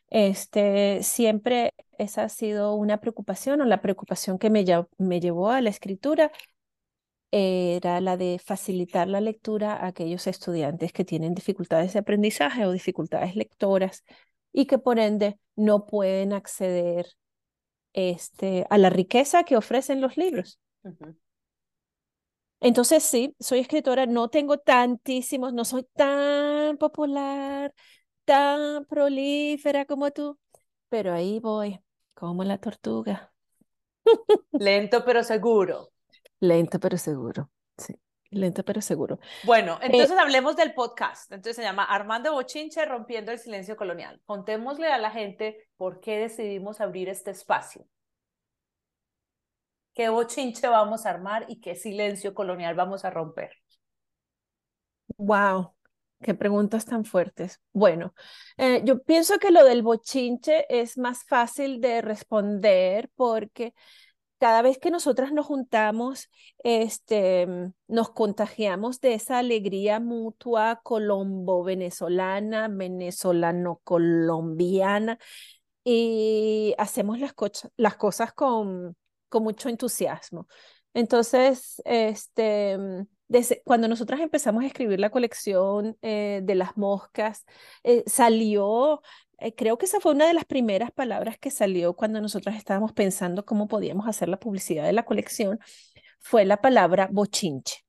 Este, 0.09 1.01
siempre 1.03 1.73
esa 1.97 2.23
ha 2.23 2.29
sido 2.29 2.75
una 2.75 2.99
preocupación 3.01 3.61
o 3.61 3.65
la 3.65 3.81
preocupación 3.81 4.37
que 4.37 4.49
me, 4.49 4.63
me 4.97 5.19
llevó 5.19 5.49
a 5.49 5.61
la 5.61 5.69
escritura 5.69 6.31
era 7.37 7.99
la 7.99 8.15
de 8.15 8.39
facilitar 8.39 9.09
la 9.09 9.19
lectura 9.19 9.73
a 9.73 9.87
aquellos 9.87 10.25
estudiantes 10.25 10.93
que 10.93 11.03
tienen 11.03 11.35
dificultades 11.35 11.91
de 11.91 11.99
aprendizaje 11.99 12.65
o 12.65 12.71
dificultades 12.71 13.35
lectoras 13.35 14.05
y 14.53 14.67
que 14.67 14.77
por 14.77 14.99
ende 14.99 15.37
no 15.57 15.85
pueden 15.85 16.31
acceder 16.31 17.07
este, 17.91 18.65
a 18.69 18.77
la 18.77 18.89
riqueza 18.89 19.43
que 19.43 19.57
ofrecen 19.57 19.99
los 19.99 20.15
libros. 20.15 20.59
Entonces 22.61 23.03
sí, 23.03 23.35
soy 23.37 23.59
escritora, 23.59 24.05
no 24.05 24.29
tengo 24.29 24.57
tantísimos, 24.57 25.53
no 25.53 25.65
soy 25.65 25.83
tan 25.93 26.77
popular, 26.77 27.73
tan 28.23 28.85
prolífera 28.85 29.83
como 29.85 30.11
tú, 30.11 30.39
pero 30.87 31.13
ahí 31.13 31.41
voy, 31.41 31.81
como 32.13 32.45
la 32.45 32.59
tortuga. 32.59 33.33
Lento 34.53 35.03
pero 35.03 35.21
seguro. 35.21 35.91
Lento 36.47 36.79
pero 36.79 36.97
seguro, 36.97 37.49
sí. 37.77 37.95
Lento 38.31 38.63
pero 38.65 38.81
seguro. 38.81 39.19
Bueno, 39.43 39.75
eh, 39.81 39.85
entonces 39.85 40.17
hablemos 40.17 40.55
del 40.55 40.73
podcast. 40.73 41.31
Entonces 41.31 41.55
se 41.55 41.61
llama 41.61 41.85
Armando 41.85 42.33
Bochinche 42.33 42.83
rompiendo 42.85 43.31
el 43.31 43.39
silencio 43.39 43.77
colonial. 43.77 44.21
Contémosle 44.25 44.87
a 44.87 44.97
la 44.97 45.11
gente 45.11 45.69
por 45.77 46.01
qué 46.01 46.17
decidimos 46.17 46.81
abrir 46.81 47.07
este 47.07 47.31
espacio. 47.31 47.87
¿Qué 49.93 50.09
bochinche 50.09 50.67
vamos 50.67 51.05
a 51.05 51.11
armar 51.11 51.45
y 51.47 51.61
qué 51.61 51.75
silencio 51.75 52.33
colonial 52.33 52.75
vamos 52.75 53.05
a 53.05 53.09
romper? 53.09 53.51
Wow, 55.15 55.73
qué 56.21 56.33
preguntas 56.33 56.83
tan 56.83 57.05
fuertes. 57.05 57.61
Bueno, 57.71 58.13
eh, 58.57 58.81
yo 58.83 59.01
pienso 59.01 59.39
que 59.39 59.51
lo 59.51 59.63
del 59.63 59.83
bochinche 59.83 60.65
es 60.67 60.97
más 60.97 61.23
fácil 61.23 61.79
de 61.79 62.01
responder 62.01 63.09
porque 63.15 63.73
cada 64.45 64.61
vez 64.61 64.77
que 64.77 64.91
nosotras 64.91 65.31
nos 65.31 65.47
juntamos, 65.47 66.29
este, 66.63 67.47
mm, 67.47 67.73
nos 67.87 68.11
contagiamos 68.11 69.01
de 69.01 69.15
esa 69.15 69.39
alegría 69.39 69.99
mutua 69.99 70.81
colombo-venezolana, 70.83 72.67
venezolano-colombiana 72.67 75.17
y 75.83 76.75
hacemos 76.77 77.19
las, 77.19 77.33
las 77.75 77.95
cosas 77.95 78.33
con, 78.33 78.95
con 79.29 79.41
mucho 79.41 79.67
entusiasmo. 79.67 80.47
Entonces, 80.93 81.81
este, 81.83 82.77
mm, 82.77 83.07
cuando 83.63 83.87
nosotras 83.87 84.19
empezamos 84.19 84.63
a 84.63 84.67
escribir 84.67 84.99
la 84.99 85.09
colección 85.09 85.97
eh, 86.03 86.41
de 86.43 86.53
las 86.53 86.77
moscas, 86.77 87.45
eh, 87.83 88.03
salió 88.05 89.01
eh, 89.39 89.53
creo 89.55 89.77
que 89.77 89.85
esa 89.85 89.99
fue 89.99 90.13
una 90.13 90.27
de 90.27 90.33
las 90.33 90.45
primeras 90.45 90.91
palabras 90.91 91.37
que 91.37 91.51
salió 91.51 91.95
cuando 91.95 92.21
nosotros 92.21 92.55
estábamos 92.55 92.93
pensando 92.93 93.45
cómo 93.45 93.67
podíamos 93.67 94.07
hacer 94.07 94.29
la 94.29 94.39
publicidad 94.39 94.85
de 94.85 94.93
la 94.93 95.05
colección, 95.05 95.59
fue 96.19 96.45
la 96.45 96.57
palabra 96.57 97.09
bochinche. 97.11 97.83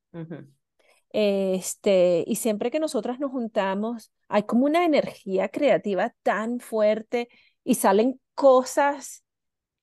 Este, 1.11 2.25
y 2.27 2.37
siempre 2.37 2.71
que 2.71 2.81
nosotras 2.81 3.19
nos 3.19 3.31
juntamos, 3.31 4.13
hay 4.29 4.43
como 4.43 4.67
una 4.67 4.85
energía 4.85 5.49
creativa 5.49 6.15
tan 6.23 6.61
fuerte 6.61 7.29
y 7.65 7.77
salen 7.77 8.21
cosas 8.35 9.25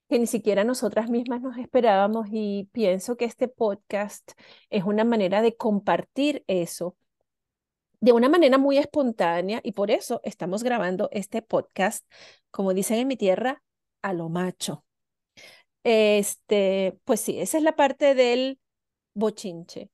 que 0.09 0.19
ni 0.19 0.27
siquiera 0.27 0.63
nosotras 0.63 1.09
mismas 1.09 1.41
nos 1.41 1.57
esperábamos 1.57 2.27
y 2.31 2.69
pienso 2.71 3.15
que 3.17 3.25
este 3.25 3.47
podcast 3.47 4.33
es 4.69 4.83
una 4.83 5.03
manera 5.03 5.41
de 5.41 5.55
compartir 5.55 6.43
eso 6.47 6.95
de 8.03 8.11
una 8.11 8.27
manera 8.27 8.57
muy 8.57 8.77
espontánea 8.77 9.61
y 9.63 9.71
por 9.71 9.89
eso 9.89 10.19
estamos 10.25 10.61
grabando 10.61 11.07
este 11.13 11.41
podcast, 11.41 12.05
como 12.51 12.73
dicen 12.73 12.99
en 12.99 13.07
mi 13.07 13.15
tierra, 13.15 13.63
a 14.01 14.11
lo 14.11 14.27
macho. 14.27 14.83
Este, 15.85 16.99
pues 17.05 17.21
sí, 17.21 17.39
esa 17.39 17.57
es 17.57 17.63
la 17.63 17.77
parte 17.77 18.13
del 18.13 18.59
bochinche. 19.13 19.89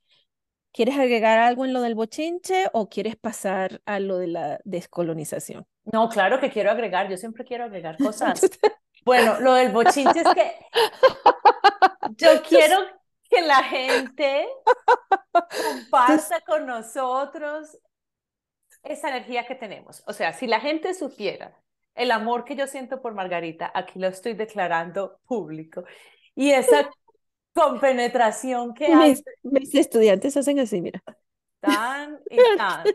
¿Quieres 0.74 0.98
agregar 0.98 1.38
algo 1.38 1.66
en 1.66 1.74
lo 1.74 1.82
del 1.82 1.94
bochinche 1.94 2.72
o 2.74 2.90
quieres 2.90 3.16
pasar 3.16 3.80
a 3.86 4.00
lo 4.00 4.18
de 4.18 4.26
la 4.26 4.60
descolonización? 4.64 5.68
No, 5.84 6.10
claro 6.10 6.40
que 6.40 6.50
quiero 6.50 6.72
agregar, 6.72 7.12
yo 7.12 7.18
siempre 7.18 7.46
quiero 7.46 7.66
agregar 7.66 7.96
cosas. 8.04 8.42
bueno, 9.06 9.40
lo 9.40 9.54
del 9.54 9.72
bochinche 9.72 10.22
es 10.22 10.34
que 10.34 10.56
yo 12.18 12.42
quiero 12.42 12.80
que 13.30 13.42
la 13.42 13.62
gente 13.66 14.48
comparta 15.32 16.42
con 16.42 16.66
nosotros 16.66 17.78
esa 18.84 19.10
energía 19.10 19.46
que 19.46 19.56
tenemos. 19.56 20.04
O 20.08 20.14
sea, 20.14 20.34
si 20.34 20.48
la 20.48 20.60
gente 20.60 20.94
supiera 20.94 21.60
el 21.96 22.12
amor 22.12 22.46
que 22.46 22.56
yo 22.56 22.68
siento 22.68 23.02
por 23.02 23.14
Margarita, 23.14 23.72
aquí 23.74 24.00
lo 24.00 24.08
estoy 24.08 24.34
declarando 24.34 25.20
público, 25.26 25.84
y 26.36 26.52
esa 26.52 26.90
compenetración 27.54 28.74
que 28.74 28.86
hay. 28.94 29.16
Mis 29.44 29.76
estudiantes 29.76 30.38
hacen 30.38 30.60
así, 30.60 30.82
mira. 30.82 31.04
Tan 31.60 32.20
y 32.30 32.38
tan. 32.58 32.86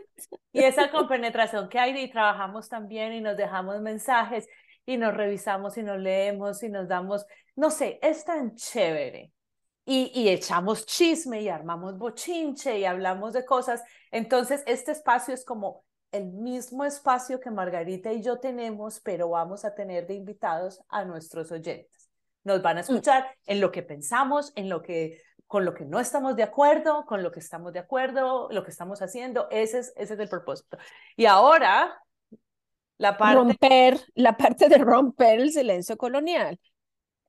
Y 0.51 0.63
esa 0.63 0.89
compenetración 0.89 1.69
que 1.69 1.77
hay 1.77 1.97
y 1.97 2.09
trabajamos 2.09 2.69
también 2.69 3.13
y 3.13 3.21
nos 3.21 3.37
dejamos 3.37 3.79
mensajes 3.81 4.47
y 4.85 4.97
nos 4.97 5.13
revisamos 5.13 5.77
y 5.77 5.83
nos 5.83 5.99
leemos 5.99 6.63
y 6.63 6.69
nos 6.69 6.87
damos, 6.87 7.25
no 7.55 7.69
sé, 7.69 7.99
es 8.01 8.23
tan 8.25 8.55
chévere 8.55 9.31
y, 9.85 10.29
echamos 10.29 10.85
chisme 10.85 11.41
y 11.41 11.49
armamos 11.49 11.97
bochinche 11.97 12.79
y 12.79 12.85
hablamos 12.85 13.33
de 13.33 13.45
cosas. 13.45 13.83
Entonces, 14.11 14.63
este 14.65 14.91
espacio 14.91 15.33
es 15.33 15.45
como 15.45 15.83
el 16.11 16.31
mismo 16.31 16.85
espacio 16.85 17.39
que 17.39 17.51
Margarita 17.51 18.11
y 18.11 18.23
yo 18.23 18.39
tenemos, 18.39 18.99
pero 19.01 19.29
vamos 19.29 19.63
a 19.63 19.75
tener 19.75 20.07
de 20.07 20.15
invitados 20.15 20.81
a 20.89 21.05
nuestros 21.05 21.51
oyentes. 21.51 22.09
Nos 22.43 22.61
van 22.61 22.77
a 22.77 22.81
mm. 22.81 22.83
escuchar 22.83 23.27
en 23.45 23.61
lo 23.61 23.71
que 23.71 23.83
pensamos, 23.83 24.51
en 24.55 24.69
lo 24.69 24.81
que 24.81 25.21
con 25.47 25.63
lo 25.63 25.75
que 25.75 25.85
no 25.85 25.99
estamos 25.99 26.35
de 26.35 26.41
acuerdo, 26.41 27.05
con 27.05 27.21
lo 27.21 27.31
que 27.31 27.39
estamos 27.39 27.71
de 27.71 27.79
acuerdo, 27.79 28.49
lo 28.51 28.63
que 28.63 28.71
estamos 28.71 29.03
haciendo, 29.03 29.47
ese 29.51 29.79
es, 29.79 29.93
ese 29.95 30.15
es 30.15 30.19
el 30.19 30.27
propósito. 30.27 30.77
Y 31.15 31.27
ahora, 31.27 32.01
la 32.97 33.15
parte... 33.15 33.35
Romper, 33.35 33.99
la 34.15 34.35
parte 34.35 34.67
de 34.67 34.79
romper 34.79 35.39
el 35.39 35.51
silencio 35.51 35.97
colonial. 35.97 36.59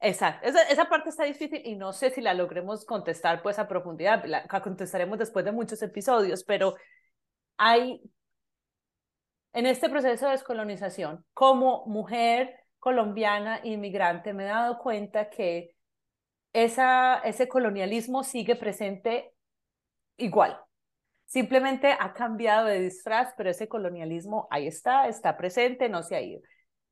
Exacto, 0.00 0.46
esa, 0.46 0.62
esa, 0.64 0.88
parte 0.88 1.08
está 1.08 1.24
difícil 1.24 1.62
y 1.64 1.74
no 1.74 1.92
sé 1.92 2.10
si 2.10 2.20
la 2.20 2.34
logremos 2.34 2.84
contestar 2.84 3.42
pues 3.42 3.58
a 3.58 3.66
profundidad, 3.66 4.24
la 4.26 4.46
contestaremos 4.46 5.18
después 5.18 5.44
de 5.44 5.52
muchos 5.52 5.80
episodios, 5.80 6.44
pero 6.44 6.74
hay 7.56 8.02
en 9.56 9.64
este 9.64 9.88
proceso 9.88 10.26
de 10.26 10.32
descolonización, 10.32 11.24
como 11.32 11.86
mujer 11.86 12.54
colombiana 12.78 13.60
inmigrante, 13.64 14.34
me 14.34 14.44
he 14.44 14.48
dado 14.48 14.76
cuenta 14.76 15.30
que 15.30 15.74
esa, 16.52 17.20
ese 17.20 17.48
colonialismo 17.48 18.22
sigue 18.22 18.56
presente 18.56 19.32
igual. 20.18 20.60
Simplemente 21.24 21.96
ha 21.98 22.12
cambiado 22.12 22.66
de 22.66 22.80
disfraz, 22.80 23.32
pero 23.38 23.48
ese 23.48 23.66
colonialismo 23.66 24.46
ahí 24.50 24.66
está, 24.66 25.08
está 25.08 25.38
presente, 25.38 25.88
no 25.88 26.02
se 26.02 26.16
ha 26.16 26.20
ido. 26.20 26.42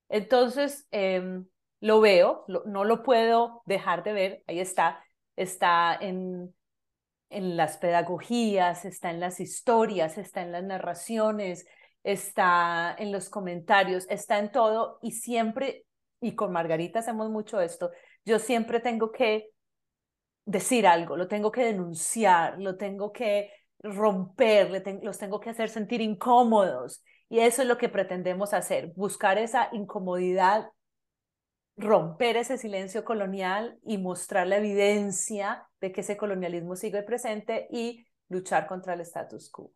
Entonces, 0.09 0.89
eh, 0.91 1.43
lo 1.85 2.01
veo, 2.01 2.47
no 2.49 2.85
lo 2.85 3.03
puedo 3.03 3.61
dejar 3.67 4.05
de 4.05 4.15
ver, 4.15 4.43
ahí 4.47 4.59
está, 4.59 5.05
está 5.37 5.95
en, 5.95 6.55
en 7.29 7.59
las 7.59 7.77
pedagogías, 7.77 8.87
está 8.87 9.11
en 9.11 9.21
las 9.21 9.39
historias, 9.39 10.17
está 10.17 10.41
en 10.41 10.53
las 10.53 10.65
narraciones, 10.65 11.67
está 12.03 12.97
en 12.99 13.13
los 13.13 13.29
comentarios, 13.29 14.07
está 14.09 14.39
en 14.39 14.51
todo 14.51 14.99
y 15.03 15.11
siempre, 15.13 15.85
y 16.23 16.35
con 16.35 16.53
Margarita 16.53 17.01
hacemos 17.01 17.29
mucho 17.29 17.61
esto, 17.61 17.91
yo 18.25 18.39
siempre 18.39 18.81
tengo 18.81 19.13
que 19.13 19.51
decir 20.47 20.87
algo, 20.87 21.19
lo 21.19 21.29
tengo 21.29 21.53
que 21.53 21.67
denunciar, 21.67 22.59
lo 22.63 22.79
tengo 22.79 23.13
que 23.13 23.51
romper, 23.81 24.83
los 25.03 25.19
tengo 25.19 25.39
que 25.39 25.51
hacer 25.51 25.69
sentir 25.69 26.01
incómodos. 26.01 27.05
Y 27.29 27.41
eso 27.41 27.61
es 27.61 27.69
lo 27.69 27.77
que 27.77 27.91
pretendemos 27.91 28.55
hacer, 28.55 28.95
buscar 28.97 29.37
esa 29.37 29.69
incomodidad 29.73 30.71
romper 31.77 32.37
ese 32.37 32.57
silencio 32.57 33.05
colonial 33.05 33.79
y 33.85 33.99
mostrar 33.99 34.47
la 34.47 34.57
evidencia 34.57 35.69
de 35.81 35.93
que 35.93 36.03
ese 36.03 36.17
colonialismo 36.17 36.77
sigue 36.77 37.03
presente 37.03 37.67
y 37.71 38.07
luchar 38.29 38.67
contra 38.67 38.95
el 38.95 39.01
status 39.01 39.51
quo. 39.51 39.73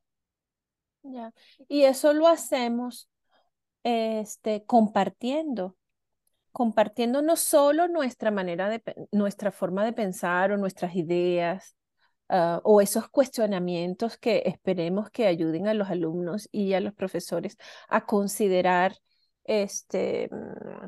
Ya. 1.02 1.32
Y 1.68 1.84
eso 1.84 2.12
lo 2.12 2.28
hacemos 2.28 3.08
este, 3.82 4.64
compartiendo, 4.64 5.76
compartiendo 6.52 7.22
no 7.22 7.36
solo 7.36 7.88
nuestra 7.88 8.30
manera 8.30 8.68
de, 8.68 8.82
nuestra 9.12 9.52
forma 9.52 9.84
de 9.84 9.92
pensar 9.92 10.52
o 10.52 10.56
nuestras 10.56 10.94
ideas 10.94 11.76
ah, 12.28 12.60
o 12.64 12.80
esos 12.80 13.08
cuestionamientos 13.08 14.18
que 14.18 14.42
esperemos 14.46 15.10
que 15.10 15.26
ayuden 15.26 15.68
a 15.68 15.74
los 15.74 15.88
alumnos 15.88 16.48
y 16.52 16.74
a 16.74 16.80
los 16.80 16.94
profesores 16.94 17.56
a 17.88 18.06
considerar 18.06 18.96
este, 19.44 20.28
mm, 20.30 20.86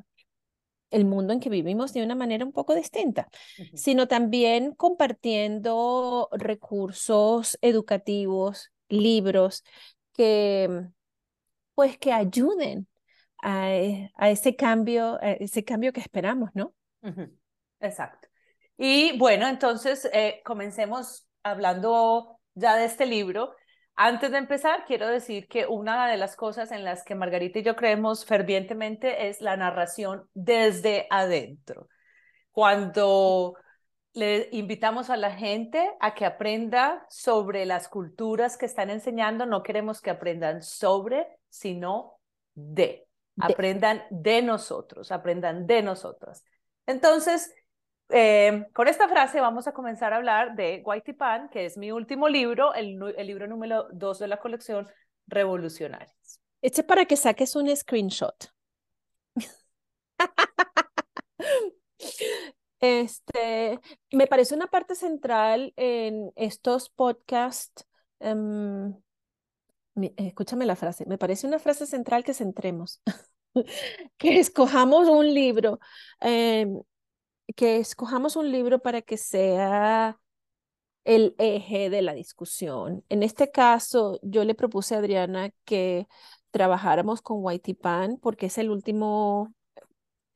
el 0.90 1.04
mundo 1.04 1.32
en 1.32 1.40
que 1.40 1.50
vivimos 1.50 1.92
de 1.92 2.02
una 2.02 2.14
manera 2.14 2.44
un 2.44 2.52
poco 2.52 2.75
distinta, 2.75 3.28
sino 3.75 4.09
también 4.09 4.75
compartiendo 4.75 6.28
recursos 6.32 7.59
educativos, 7.62 8.70
libros 8.88 9.64
que 10.12 10.87
pues 11.75 11.97
que 11.97 12.12
ayuden 12.12 12.87
a, 13.42 13.73
e, 13.73 14.11
a 14.16 14.30
ese 14.30 14.56
cambio, 14.56 15.18
a 15.23 15.32
ese 15.32 15.64
cambio 15.64 15.92
que 15.92 16.00
esperamos, 16.00 16.50
¿no? 16.54 16.75
Exacto. 17.80 18.28
Y 18.76 19.16
bueno, 19.18 19.49
entonces 19.49 20.09
eh, 20.12 20.42
comencemos 20.44 21.26
hablando 21.42 22.38
ya 22.54 22.76
de 22.76 22.85
este 22.85 23.06
libro. 23.06 23.54
Antes 24.02 24.30
de 24.30 24.38
empezar, 24.38 24.87
quiero 24.87 25.07
decir 25.09 25.47
que 25.47 25.66
una 25.66 26.09
de 26.09 26.16
las 26.16 26.35
cosas 26.35 26.73
en 26.73 26.85
las 26.85 27.04
que 27.04 27.14
Margarita 27.14 27.59
y 27.59 27.62
yo 27.62 27.76
creemos 27.76 28.25
fervientemente 28.25 29.28
es 29.28 29.42
la 29.42 29.59
narración 29.59 30.26
desde 30.33 31.07
adentro. 31.11 31.87
Cuando 32.50 33.57
le 34.14 34.49
invitamos 34.52 35.11
a 35.11 35.19
la 35.19 35.33
gente 35.33 35.87
a 36.00 36.14
que 36.14 36.25
aprenda 36.25 37.04
sobre 37.11 37.66
las 37.66 37.88
culturas 37.88 38.57
que 38.57 38.64
están 38.64 38.88
enseñando, 38.88 39.45
no 39.45 39.62
queremos 39.62 40.00
que 40.00 40.09
aprendan 40.09 40.62
sobre, 40.62 41.26
sino 41.50 42.21
de. 42.54 43.07
Aprendan 43.38 44.02
de 44.09 44.40
nosotros, 44.40 45.12
aprendan 45.12 45.66
de 45.66 45.83
nosotras. 45.83 46.42
Entonces, 46.87 47.52
eh, 48.12 48.67
con 48.73 48.88
esta 48.88 49.09
frase 49.09 49.40
vamos 49.40 49.67
a 49.67 49.73
comenzar 49.73 50.12
a 50.12 50.17
hablar 50.17 50.55
de 50.55 50.83
Pan, 51.19 51.49
que 51.49 51.67
es 51.67 51.76
mi 51.76 51.93
último 51.93 52.29
libro, 52.29 52.75
el, 52.75 52.99
libro 53.26 53.47
número 53.47 53.87
dos 53.93 54.19
de 54.19 54.29
la 54.29 54.38
colección 54.38 54.88
Revolucionarios. 55.26 56.40
Este 56.62 56.81
es 56.83 56.87
para 56.87 57.05
que 57.05 57.17
saques 57.17 57.57
un 57.57 57.75
screenshot. 57.75 58.52
Este, 62.83 63.79
me 64.11 64.26
parece 64.26 64.55
una 64.55 64.67
parte 64.67 64.95
central 64.95 65.75
en 65.76 66.33
estos 66.35 66.88
podcasts. 66.88 67.87
Em, 68.21 68.95
escúchame 70.17 70.64
la 70.64 70.76
frase, 70.76 71.05
me 71.07 71.19
parece 71.19 71.47
una 71.47 71.59
frase 71.59 71.87
central 71.87 72.25
que 72.25 72.33
centremos, 72.33 73.02
que 74.17 74.38
escojamos 74.38 75.09
un 75.09 75.33
libro 75.33 75.79
em, 76.21 76.81
que 77.54 77.78
escojamos 77.78 78.37
un 78.37 78.50
libro 78.52 78.80
para 78.80 79.02
que 79.02 79.16
sea 79.16 80.21
el 81.04 81.35
eje 81.38 81.90
de 81.90 82.02
la 82.02 82.14
discusión. 82.14 83.04
En 83.09 83.23
este 83.23 83.50
caso, 83.50 84.19
yo 84.23 84.45
le 84.45 84.54
propuse 84.54 84.95
a 84.95 84.99
Adriana 84.99 85.50
que 85.64 86.07
trabajáramos 86.50 87.23
con 87.23 87.42
Pan 87.80 88.19
porque 88.21 88.47
es 88.47 88.59
el 88.59 88.71
último 88.71 89.54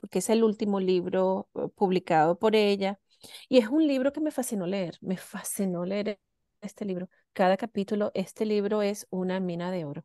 porque 0.00 0.18
es 0.20 0.30
el 0.30 0.44
último 0.44 0.80
libro 0.80 1.48
eh, 1.54 1.68
publicado 1.74 2.38
por 2.38 2.56
ella 2.56 3.00
y 3.48 3.58
es 3.58 3.68
un 3.68 3.86
libro 3.86 4.12
que 4.12 4.20
me 4.20 4.30
fascinó 4.30 4.66
leer, 4.66 4.98
me 5.00 5.16
fascinó 5.16 5.84
leer 5.86 6.20
este 6.60 6.84
libro. 6.84 7.08
Cada 7.32 7.56
capítulo, 7.56 8.10
este 8.14 8.44
libro 8.46 8.82
es 8.82 9.06
una 9.10 9.40
mina 9.40 9.70
de 9.70 9.84
oro. 9.86 10.04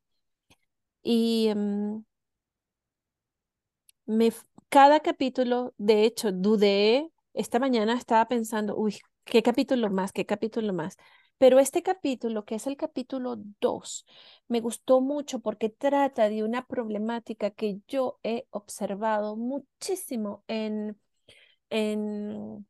Y 1.04 1.52
mm, 1.56 2.04
me, 4.08 4.32
cada 4.70 5.00
capítulo, 5.02 5.74
de 5.78 6.06
hecho, 6.06 6.32
dudé, 6.32 7.12
esta 7.34 7.60
mañana 7.60 7.94
estaba 7.96 8.28
pensando, 8.28 8.76
uy, 8.78 9.00
¿qué 9.26 9.42
capítulo 9.44 9.90
más? 9.90 10.12
¿Qué 10.12 10.26
capítulo 10.26 10.74
más? 10.74 10.98
Pero 11.38 11.60
este 11.60 11.82
capítulo, 11.84 12.46
que 12.46 12.56
es 12.56 12.68
el 12.68 12.78
capítulo 12.78 13.38
2, 13.62 14.06
me 14.48 14.60
gustó 14.62 15.02
mucho 15.02 15.40
porque 15.40 15.70
trata 15.70 16.30
de 16.30 16.44
una 16.44 16.66
problemática 16.68 17.50
que 17.52 17.80
yo 17.88 18.20
he 18.24 18.46
observado 18.52 19.38
muchísimo 19.38 20.44
en, 20.48 21.00
en, 21.70 22.68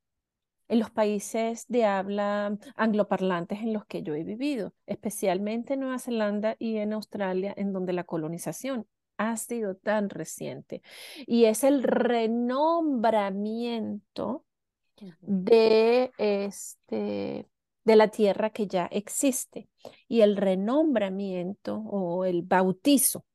en 0.68 0.80
los 0.80 0.92
países 0.92 1.66
de 1.68 1.86
habla 1.86 2.58
angloparlantes 2.76 3.60
en 3.62 3.74
los 3.74 3.86
que 3.86 4.04
yo 4.04 4.16
he 4.16 4.24
vivido, 4.24 4.74
especialmente 4.86 5.74
en 5.74 5.82
Nueva 5.82 6.00
Zelanda 6.00 6.56
y 6.60 6.78
en 6.78 6.94
Australia, 6.94 7.54
en 7.58 7.74
donde 7.74 7.94
la 7.94 8.04
colonización 8.04 8.88
ha 9.20 9.38
sido 9.38 9.76
tan 9.76 10.10
reciente 10.10 10.82
y 11.28 11.46
es 11.46 11.64
el 11.64 11.84
renombramiento 11.84 14.46
de, 15.22 16.12
este, 16.18 17.48
de 17.84 17.96
la 17.96 18.08
tierra 18.08 18.50
que 18.50 18.66
ya 18.68 18.88
existe 18.88 19.70
y 20.08 20.22
el 20.22 20.38
renombramiento 20.38 21.78
o 21.78 22.26
el 22.26 22.42
bautizo, 22.44 23.26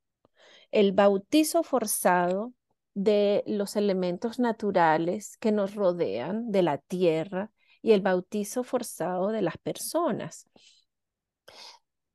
el 0.72 0.92
bautizo 0.92 1.62
forzado 1.62 2.54
de 2.94 3.44
los 3.46 3.76
elementos 3.76 4.38
naturales 4.38 5.36
que 5.36 5.52
nos 5.52 5.74
rodean 5.74 6.50
de 6.50 6.62
la 6.62 6.78
tierra 6.78 7.50
y 7.82 7.92
el 7.92 8.00
bautizo 8.00 8.64
forzado 8.64 9.28
de 9.28 9.42
las 9.42 9.58
personas. 9.58 10.48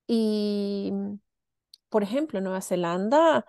Y, 0.08 0.92
por 1.90 2.02
ejemplo, 2.02 2.42
Nueva 2.42 2.62
Zelanda 2.62 3.46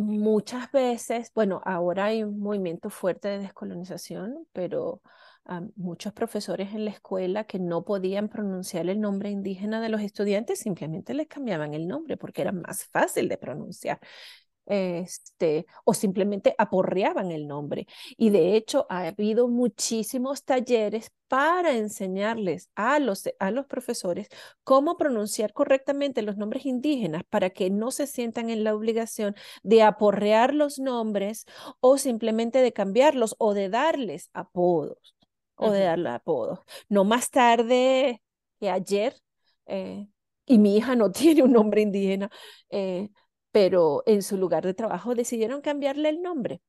muchas 0.00 0.70
veces, 0.72 1.32
bueno, 1.34 1.62
ahora 1.64 2.06
hay 2.06 2.22
un 2.24 2.40
movimiento 2.40 2.90
fuerte 2.90 3.28
de 3.28 3.38
descolonización, 3.38 4.46
pero 4.52 5.02
muchos 5.76 6.12
profesores 6.12 6.74
en 6.74 6.84
la 6.84 6.92
escuela 6.92 7.44
que 7.44 7.58
no 7.58 7.84
podían 7.84 8.28
pronunciar 8.28 8.88
el 8.88 9.00
nombre 9.00 9.30
indígena 9.30 9.80
de 9.80 9.88
los 9.88 10.00
estudiantes 10.00 10.60
simplemente 10.60 11.12
les 11.12 11.26
cambiaban 11.26 11.74
el 11.74 11.88
nombre 11.88 12.16
porque 12.16 12.42
era 12.42 12.52
más 12.52 12.84
fácil 12.84 13.28
de 13.28 13.36
pronunciar 13.36 13.98
este, 14.66 15.66
o 15.84 15.94
simplemente 15.94 16.54
aporreaban 16.58 17.30
el 17.30 17.46
nombre. 17.46 17.86
Y 18.16 18.30
de 18.30 18.56
hecho 18.56 18.86
ha 18.88 19.06
habido 19.08 19.48
muchísimos 19.48 20.44
talleres 20.44 21.10
para 21.28 21.76
enseñarles 21.76 22.70
a 22.74 22.98
los, 22.98 23.28
a 23.38 23.50
los 23.50 23.66
profesores 23.66 24.28
cómo 24.64 24.96
pronunciar 24.96 25.52
correctamente 25.52 26.22
los 26.22 26.36
nombres 26.36 26.66
indígenas 26.66 27.22
para 27.28 27.50
que 27.50 27.70
no 27.70 27.90
se 27.90 28.06
sientan 28.06 28.50
en 28.50 28.64
la 28.64 28.74
obligación 28.74 29.34
de 29.62 29.82
aporrear 29.82 30.54
los 30.54 30.78
nombres 30.78 31.46
o 31.80 31.98
simplemente 31.98 32.60
de 32.62 32.72
cambiarlos 32.72 33.36
o 33.38 33.54
de 33.54 33.68
darles 33.68 34.30
apodos 34.32 35.14
o 35.54 35.70
de 35.70 35.80
darles 35.80 36.12
apodos. 36.14 36.60
No 36.88 37.04
más 37.04 37.30
tarde 37.30 38.22
que 38.58 38.70
ayer, 38.70 39.14
eh, 39.66 40.08
y 40.46 40.58
mi 40.58 40.76
hija 40.76 40.96
no 40.96 41.10
tiene 41.12 41.42
un 41.42 41.52
nombre 41.52 41.82
indígena, 41.82 42.30
eh, 42.70 43.10
pero 43.52 44.02
en 44.06 44.22
su 44.22 44.36
lugar 44.36 44.64
de 44.64 44.74
trabajo 44.74 45.14
decidieron 45.14 45.60
cambiarle 45.60 46.08
el 46.08 46.22
nombre. 46.22 46.62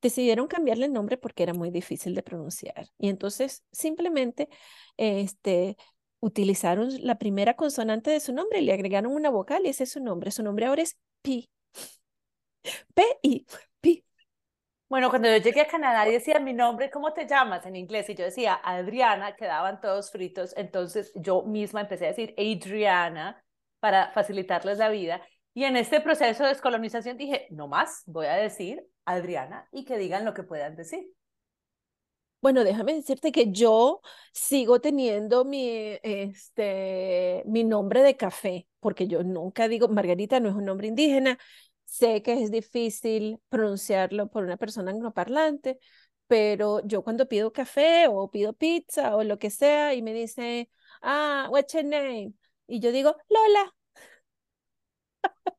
Decidieron 0.00 0.48
cambiarle 0.48 0.86
el 0.86 0.92
nombre 0.92 1.16
porque 1.16 1.42
era 1.44 1.54
muy 1.54 1.70
difícil 1.70 2.14
de 2.14 2.22
pronunciar. 2.22 2.88
Y 2.98 3.08
entonces 3.08 3.64
simplemente 3.72 4.48
este, 4.96 5.76
utilizaron 6.20 6.88
la 7.00 7.18
primera 7.18 7.54
consonante 7.54 8.10
de 8.10 8.20
su 8.20 8.32
nombre 8.32 8.60
y 8.60 8.64
le 8.64 8.72
agregaron 8.72 9.12
una 9.12 9.30
vocal 9.30 9.66
y 9.66 9.68
ese 9.68 9.84
es 9.84 9.92
su 9.92 10.00
nombre. 10.00 10.30
Su 10.30 10.42
nombre 10.42 10.66
ahora 10.66 10.82
es 10.82 10.98
Pi. 11.22 11.48
P-I. 12.94 13.46
Pi. 13.80 14.04
Bueno, 14.88 15.08
cuando 15.10 15.28
yo 15.28 15.38
llegué 15.38 15.62
a 15.62 15.66
Canadá 15.66 16.06
y 16.08 16.12
decía 16.12 16.38
mi 16.38 16.52
nombre, 16.52 16.90
¿cómo 16.90 17.12
te 17.12 17.26
llamas 17.26 17.64
en 17.66 17.76
inglés? 17.76 18.08
Y 18.10 18.14
yo 18.14 18.24
decía 18.24 18.60
Adriana, 18.62 19.36
quedaban 19.36 19.80
todos 19.80 20.10
fritos. 20.10 20.54
Entonces 20.56 21.12
yo 21.14 21.42
misma 21.42 21.80
empecé 21.80 22.04
a 22.06 22.08
decir 22.08 22.34
Adriana 22.36 23.42
para 23.80 24.12
facilitarles 24.12 24.78
la 24.78 24.90
vida. 24.90 25.22
Y 25.54 25.64
en 25.64 25.76
este 25.76 26.00
proceso 26.00 26.44
de 26.44 26.50
descolonización 26.50 27.16
dije, 27.16 27.46
no 27.50 27.68
más, 27.68 28.02
voy 28.06 28.26
a 28.26 28.34
decir 28.34 28.86
Adriana 29.04 29.68
y 29.70 29.84
que 29.84 29.98
digan 29.98 30.24
lo 30.24 30.34
que 30.34 30.42
puedan 30.42 30.76
decir. 30.76 31.12
Bueno, 32.40 32.64
déjame 32.64 32.94
decirte 32.94 33.30
que 33.30 33.52
yo 33.52 34.00
sigo 34.32 34.80
teniendo 34.80 35.44
mi, 35.44 35.98
este, 36.02 37.44
mi 37.46 37.62
nombre 37.62 38.02
de 38.02 38.16
café, 38.16 38.66
porque 38.80 39.06
yo 39.06 39.22
nunca 39.22 39.68
digo, 39.68 39.86
Margarita 39.86 40.40
no 40.40 40.48
es 40.48 40.56
un 40.56 40.64
nombre 40.64 40.88
indígena, 40.88 41.38
sé 41.84 42.20
que 42.22 42.42
es 42.42 42.50
difícil 42.50 43.38
pronunciarlo 43.48 44.28
por 44.28 44.42
una 44.42 44.56
persona 44.56 44.90
angloparlante, 44.90 45.78
pero 46.26 46.84
yo 46.84 47.02
cuando 47.04 47.28
pido 47.28 47.52
café 47.52 48.06
o 48.08 48.30
pido 48.30 48.54
pizza 48.54 49.14
o 49.16 49.22
lo 49.22 49.38
que 49.38 49.50
sea 49.50 49.94
y 49.94 50.02
me 50.02 50.12
dice, 50.12 50.68
ah, 51.02 51.48
what's 51.50 51.72
your 51.74 51.84
name? 51.84 52.32
Y 52.66 52.80
yo 52.80 52.90
digo, 52.90 53.16
Lola, 53.28 53.72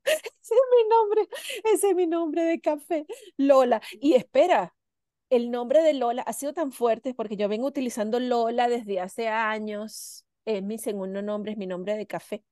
ese 0.06 0.56
es 0.56 0.62
mi 0.72 0.89
nombre, 0.89 1.28
ese 1.74 1.89
es 1.89 1.96
mi 1.96 2.08
nombre 2.08 2.44
de 2.44 2.60
café, 2.62 3.06
Lola. 3.38 3.82
Y 4.02 4.13
espera, 4.13 4.74
el 5.30 5.52
nombre 5.52 5.82
de 5.82 5.94
Lola 5.94 6.22
ha 6.24 6.34
sido 6.34 6.54
tan 6.54 6.72
fuerte 6.72 7.13
porque 7.13 7.38
yo 7.38 7.50
vengo 7.50 7.68
utilizando 7.68 8.20
Lola 8.20 8.68
desde 8.70 9.00
hace 9.00 9.28
años. 9.30 10.26
Es 10.46 10.62
mi 10.63 10.78
segundo 10.78 11.22
nombre, 11.22 11.54
es 11.54 11.58
mi 11.58 11.68
nombre 11.68 11.96
de 11.96 12.08
café. 12.08 12.44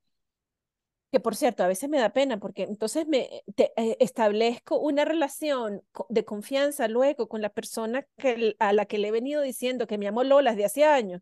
Que 1.12 1.20
por 1.20 1.36
cierto, 1.36 1.62
a 1.62 1.68
veces 1.68 1.90
me 1.90 1.98
da 1.98 2.10
pena 2.14 2.38
porque 2.38 2.62
entonces 2.62 3.06
me 3.06 3.42
eh, 3.56 3.96
establezco 4.00 4.78
una 4.80 5.04
relación 5.04 5.82
de 6.08 6.24
confianza 6.24 6.88
luego 6.88 7.28
con 7.28 7.42
la 7.42 7.50
persona 7.50 8.06
a 8.58 8.72
la 8.72 8.86
que 8.86 8.96
le 8.98 9.08
he 9.08 9.10
venido 9.10 9.42
diciendo 9.42 9.86
que 9.86 9.98
me 9.98 10.06
llamo 10.06 10.24
Lola 10.24 10.52
desde 10.52 10.64
hace 10.64 10.84
años. 10.84 11.20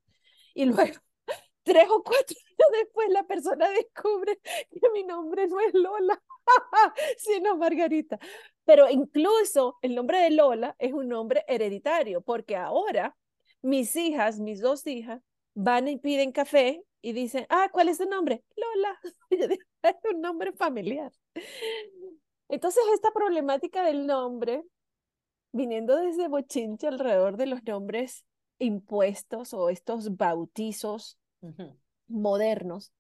Y 0.55 0.67
luego 0.67 1.01
tres 1.63 1.89
o 1.91 2.03
cuatro 2.03 2.37
años 2.49 2.83
después 2.83 3.09
la 3.11 3.25
persona 3.25 3.69
descubre 3.71 4.39
que 4.43 4.91
mi 4.93 5.05
nombre 5.05 5.47
no 5.49 5.61
es 5.61 5.75
Lola, 5.75 6.23
sino 7.19 7.57
Margarita. 7.57 8.19
Pero 8.65 8.89
incluso 8.89 9.77
el 9.83 9.95
nombre 9.95 10.19
de 10.19 10.31
Lola 10.31 10.77
es 10.79 10.93
un 10.93 11.09
nombre 11.09 11.45
hereditario, 11.49 12.21
porque 12.21 12.57
ahora 12.57 13.17
mis 13.63 13.95
hijas, 13.97 14.39
mis 14.41 14.61
dos 14.61 14.87
hijas, 14.87 15.23
van 15.55 15.89
y 15.89 15.99
piden 15.99 16.33
café 16.33 16.83
y 17.03 17.13
dicen, 17.13 17.47
ah, 17.49 17.69
¿cuál 17.73 17.89
es 17.89 17.99
tu 17.99 18.09
nombre? 18.09 18.45
Lola. 18.57 18.99
es 19.83 19.97
un 20.13 20.21
nombre 20.21 20.53
familiar. 20.53 21.13
Entonces, 22.49 22.83
esta 22.95 23.11
problemática 23.13 23.85
del 23.85 24.07
nombre, 24.07 24.63
viniendo 25.53 25.97
desde 25.97 26.29
Bochinche 26.29 26.89
alrededor 26.89 27.37
de 27.37 27.47
los 27.47 27.63
nombres 27.65 28.25
impuestos 28.59 29.55
o 29.55 29.71
estos 29.71 30.17
bautizos 30.17 31.20
modernos, 32.09 32.93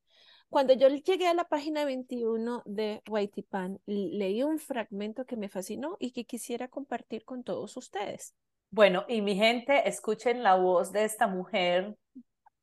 cuando 0.50 0.74
yo 0.74 0.88
llegué 0.88 1.28
a 1.28 1.34
la 1.34 1.44
página 1.44 1.84
21 1.84 2.62
de 2.66 3.02
Pan, 3.48 3.80
leí 3.86 4.42
un 4.42 4.58
fragmento 4.58 5.24
que 5.24 5.36
me 5.36 5.48
fascinó 5.48 5.96
y 6.00 6.10
que 6.10 6.24
quisiera 6.24 6.66
compartir 6.66 7.24
con 7.24 7.44
todos 7.44 7.76
ustedes. 7.76 8.34
Bueno, 8.72 9.04
y 9.08 9.22
mi 9.22 9.36
gente, 9.36 9.88
escuchen 9.88 10.42
la 10.42 10.56
voz 10.56 10.90
de 10.90 11.04
esta 11.04 11.28
mujer 11.28 11.96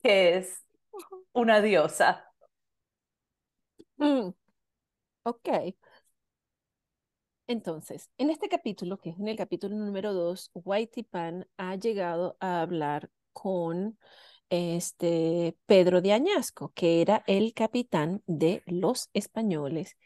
que 0.04 0.38
es 0.38 0.66
una 1.32 1.62
diosa. 1.62 2.26
Mm. 3.98 4.30
Ok. 5.24 5.50
Entonces, 7.48 8.10
en 8.18 8.30
este 8.30 8.50
capítulo, 8.50 8.98
que 8.98 9.12
es 9.12 9.20
en 9.20 9.30
el 9.30 9.38
capítulo 9.38 9.78
número 9.78 10.14
2, 10.14 10.52
Pan 11.10 11.48
ha 11.56 11.76
llegado 11.76 12.36
a 12.42 12.62
hablar 12.62 13.10
con 13.32 13.98
este 14.50 15.58
Pedro 15.66 16.02
de 16.02 16.14
Añasco, 16.14 16.72
que 16.76 17.02
era 17.02 17.24
el 17.28 17.54
capitán 17.54 18.24
de 18.28 18.64
los 18.66 19.10
españoles. 19.14 19.98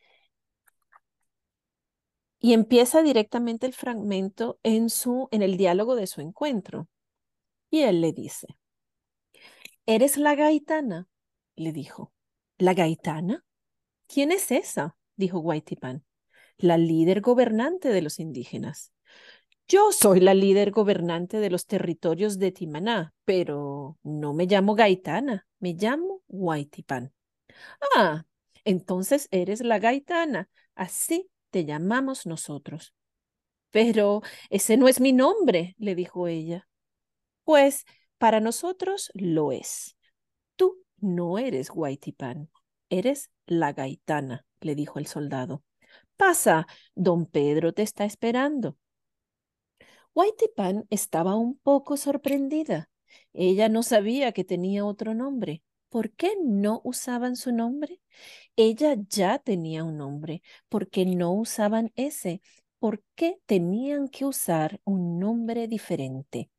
Y 2.40 2.54
empieza 2.54 3.04
directamente 3.04 3.68
el 3.68 3.74
fragmento 3.74 4.60
en, 4.64 4.90
su, 4.90 5.30
en 5.32 5.44
el 5.44 5.58
diálogo 5.58 5.96
de 5.96 6.08
su 6.08 6.22
encuentro. 6.22 6.88
Y 7.70 7.82
él 7.82 8.02
le 8.02 8.14
dice, 8.14 8.48
¿Eres 9.86 10.18
la 10.18 10.36
gaitana? 10.36 11.08
le 11.56 11.72
dijo. 11.72 12.14
¿La 12.58 12.74
gaitana? 12.74 13.44
¿Quién 14.08 14.32
es 14.32 14.52
esa? 14.52 14.96
dijo 15.16 15.40
Guaitipan. 15.40 16.06
La 16.58 16.78
líder 16.78 17.22
gobernante 17.22 17.90
de 17.90 18.02
los 18.02 18.20
indígenas. 18.20 18.91
Yo 19.72 19.94
soy 19.94 20.20
la 20.20 20.34
líder 20.34 20.72
gobernante 20.72 21.40
de 21.40 21.50
los 21.50 21.66
territorios 21.66 22.38
de 22.40 22.52
Timaná, 22.52 23.14
pero 23.24 23.98
no 24.04 24.34
me 24.34 24.46
llamo 24.46 24.76
Gaitana, 24.76 25.48
me 25.60 25.76
llamo 25.76 26.24
Guaitipán. 26.28 27.14
Ah, 27.96 28.26
entonces 28.66 29.30
eres 29.32 29.62
la 29.62 29.80
Gaitana, 29.80 30.50
así 30.76 31.30
te 31.52 31.64
llamamos 31.64 32.26
nosotros. 32.26 32.94
Pero 33.70 34.24
ese 34.50 34.76
no 34.76 34.90
es 34.90 35.00
mi 35.00 35.14
nombre, 35.14 35.74
le 35.78 35.96
dijo 35.96 36.28
ella. 36.28 36.68
Pues 37.46 37.86
para 38.18 38.42
nosotros 38.42 39.10
lo 39.14 39.54
es. 39.54 39.96
Tú 40.58 40.84
no 40.98 41.38
eres 41.38 41.70
Guaitipán, 41.70 42.50
eres 42.90 43.30
la 43.46 43.72
Gaitana, 43.72 44.46
le 44.60 44.76
dijo 44.76 45.00
el 45.00 45.08
soldado. 45.08 45.64
Pasa, 46.18 46.68
don 46.94 47.26
Pedro 47.26 47.72
te 47.72 47.84
está 47.84 48.04
esperando. 48.04 48.76
Pan 50.56 50.86
estaba 50.90 51.36
un 51.36 51.58
poco 51.58 51.98
sorprendida. 51.98 52.90
Ella 53.34 53.70
no 53.70 53.84
sabía 53.84 54.32
que 54.32 54.44
tenía 54.44 54.86
otro 54.86 55.14
nombre. 55.14 55.64
¿Por 55.90 56.12
qué 56.12 56.36
no 56.44 56.82
usaban 56.84 57.36
su 57.36 57.52
nombre? 57.52 58.02
Ella 58.56 58.96
ya 59.10 59.40
tenía 59.40 59.84
un 59.84 59.98
nombre. 59.98 60.42
¿Por 60.70 60.90
qué 60.90 61.06
no 61.06 61.34
usaban 61.34 61.92
ese? 61.96 62.42
¿Por 62.80 63.04
qué 63.16 63.40
tenían 63.46 64.08
que 64.08 64.26
usar 64.26 64.80
un 64.86 65.20
nombre 65.20 65.68
diferente? 65.68 66.50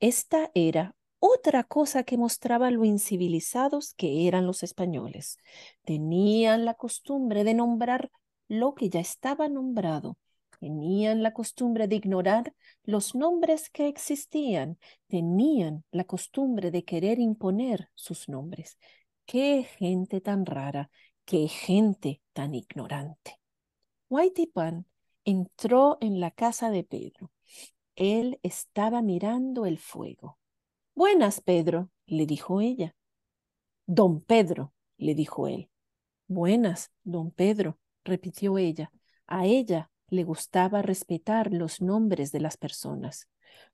Esta 0.00 0.50
era 0.54 0.94
otra 1.18 1.64
cosa 1.64 2.02
que 2.04 2.16
mostraba 2.16 2.70
lo 2.70 2.84
incivilizados 2.84 3.94
que 3.94 4.26
eran 4.26 4.46
los 4.46 4.62
españoles. 4.62 5.38
Tenían 5.84 6.64
la 6.64 6.74
costumbre 6.74 7.44
de 7.44 7.54
nombrar 7.54 8.10
lo 8.48 8.74
que 8.74 8.88
ya 8.88 9.00
estaba 9.00 9.48
nombrado 9.48 10.16
Tenían 10.62 11.24
la 11.24 11.32
costumbre 11.32 11.88
de 11.88 11.96
ignorar 11.96 12.54
los 12.84 13.16
nombres 13.16 13.68
que 13.68 13.88
existían. 13.88 14.78
Tenían 15.08 15.82
la 15.90 16.04
costumbre 16.04 16.70
de 16.70 16.84
querer 16.84 17.18
imponer 17.18 17.90
sus 17.96 18.28
nombres. 18.28 18.78
Qué 19.26 19.64
gente 19.64 20.20
tan 20.20 20.46
rara, 20.46 20.88
qué 21.24 21.48
gente 21.48 22.22
tan 22.32 22.54
ignorante. 22.54 23.40
Pan 24.54 24.86
entró 25.24 25.98
en 26.00 26.20
la 26.20 26.30
casa 26.30 26.70
de 26.70 26.84
Pedro. 26.84 27.32
Él 27.96 28.38
estaba 28.44 29.02
mirando 29.02 29.66
el 29.66 29.78
fuego. 29.80 30.38
Buenas, 30.94 31.40
Pedro, 31.40 31.90
le 32.06 32.24
dijo 32.24 32.60
ella. 32.60 32.94
Don 33.86 34.20
Pedro, 34.20 34.72
le 34.96 35.16
dijo 35.16 35.48
él. 35.48 35.70
Buenas, 36.28 36.92
don 37.02 37.32
Pedro, 37.32 37.80
repitió 38.04 38.58
ella. 38.58 38.92
A 39.26 39.46
ella 39.46 39.90
le 40.12 40.24
gustaba 40.24 40.82
respetar 40.82 41.52
los 41.52 41.80
nombres 41.80 42.32
de 42.32 42.40
las 42.40 42.58
personas. 42.58 43.28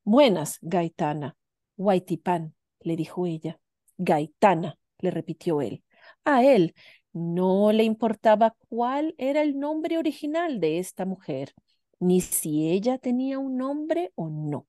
Buenas, 0.05 0.59
Gaitana. 0.62 1.37
Guaitipán, 1.77 2.55
le 2.81 2.94
dijo 2.94 3.27
ella. 3.27 3.59
Gaitana, 3.98 4.79
le 5.01 5.11
repitió 5.11 5.61
él. 5.61 5.83
A 6.24 6.44
él 6.44 6.74
no 7.12 7.72
le 7.72 7.83
importaba 7.83 8.55
cuál 8.68 9.16
era 9.18 9.42
el 9.42 9.59
nombre 9.59 9.98
original 9.98 10.61
de 10.61 10.79
esta 10.79 11.05
mujer, 11.05 11.55
ni 11.98 12.20
si 12.20 12.68
ella 12.68 12.98
tenía 12.98 13.40
un 13.40 13.57
nombre 13.57 14.12
o 14.14 14.29
no. 14.31 14.68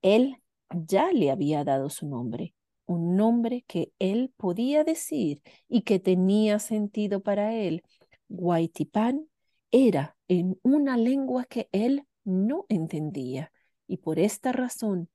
Él 0.00 0.36
ya 0.70 1.12
le 1.12 1.30
había 1.30 1.64
dado 1.64 1.90
su 1.90 2.08
nombre, 2.08 2.54
un 2.86 3.14
nombre 3.14 3.62
que 3.66 3.92
él 3.98 4.32
podía 4.38 4.84
decir 4.84 5.42
y 5.68 5.82
que 5.82 5.98
tenía 5.98 6.58
sentido 6.60 7.22
para 7.22 7.54
él. 7.54 7.82
Guaitipán 8.28 9.28
era 9.70 10.13
en 10.28 10.58
una 10.62 10.96
lengua 10.96 11.44
que 11.44 11.68
él 11.72 12.06
no 12.24 12.66
entendía 12.68 13.52
y 13.86 13.98
por 13.98 14.18
esta 14.18 14.52
razón 14.52 15.08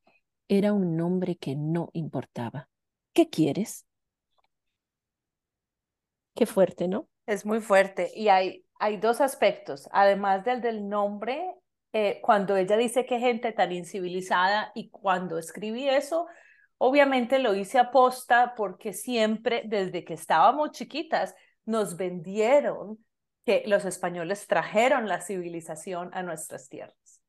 era 0.47 0.73
un 0.73 0.95
nombre 0.95 1.35
que 1.35 1.55
no 1.55 1.89
importaba. 1.93 2.69
¿Qué 3.13 3.29
quieres? 3.29 3.85
Qué 6.35 6.45
fuerte, 6.45 6.87
¿no? 6.87 7.07
Es 7.25 7.45
muy 7.45 7.61
fuerte 7.61 8.11
y 8.15 8.29
hay, 8.29 8.65
hay 8.79 8.97
dos 8.97 9.21
aspectos, 9.21 9.87
además 9.91 10.45
del 10.45 10.61
del 10.61 10.87
nombre, 10.87 11.43
eh, 11.91 12.19
cuando 12.21 12.55
ella 12.55 12.77
dice 12.77 13.05
que 13.05 13.19
gente 13.19 13.51
tan 13.51 13.71
incivilizada 13.71 14.71
y 14.75 14.89
cuando 14.89 15.37
escribí 15.37 15.89
eso, 15.89 16.27
obviamente 16.77 17.39
lo 17.39 17.55
hice 17.55 17.79
aposta 17.79 18.53
porque 18.55 18.93
siempre, 18.93 19.63
desde 19.65 20.05
que 20.05 20.13
estábamos 20.13 20.71
chiquitas, 20.71 21.35
nos 21.65 21.97
vendieron 21.97 23.03
que 23.49 23.63
los 23.65 23.83
españoles 23.83 24.45
trajeron 24.45 25.07
la 25.07 25.21
civilización 25.21 26.11
a 26.13 26.21
nuestras 26.21 26.69
tierras. 26.69 27.19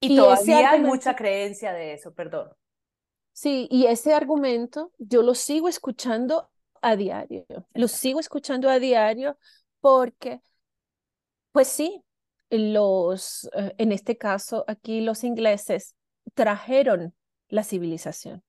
Y, 0.00 0.16
todavía 0.16 0.70
hay 0.70 0.80
mucha 0.80 1.14
creencia 1.14 1.74
de 1.74 1.92
eso, 1.92 2.14
perdón. 2.14 2.50
Sí, 3.34 3.68
y 3.70 3.84
ese 3.84 4.14
argumento 4.14 4.90
yo 4.96 5.20
lo 5.22 5.34
sigo 5.34 5.68
escuchando 5.68 6.50
a 6.80 6.96
diario, 6.96 7.44
lo 7.74 7.88
sigo 7.88 8.20
escuchando 8.20 8.70
a 8.70 8.78
diario 8.78 9.36
porque, 9.80 10.40
pues 11.52 11.68
sí, 11.68 12.02
los, 12.48 13.50
eh, 13.52 13.74
en 13.76 13.92
este 13.92 14.16
caso 14.16 14.64
aquí 14.66 15.02
los 15.02 15.24
ingleses 15.24 15.94
trajeron 16.32 17.14
la 17.48 17.64
civilización. 17.64 18.42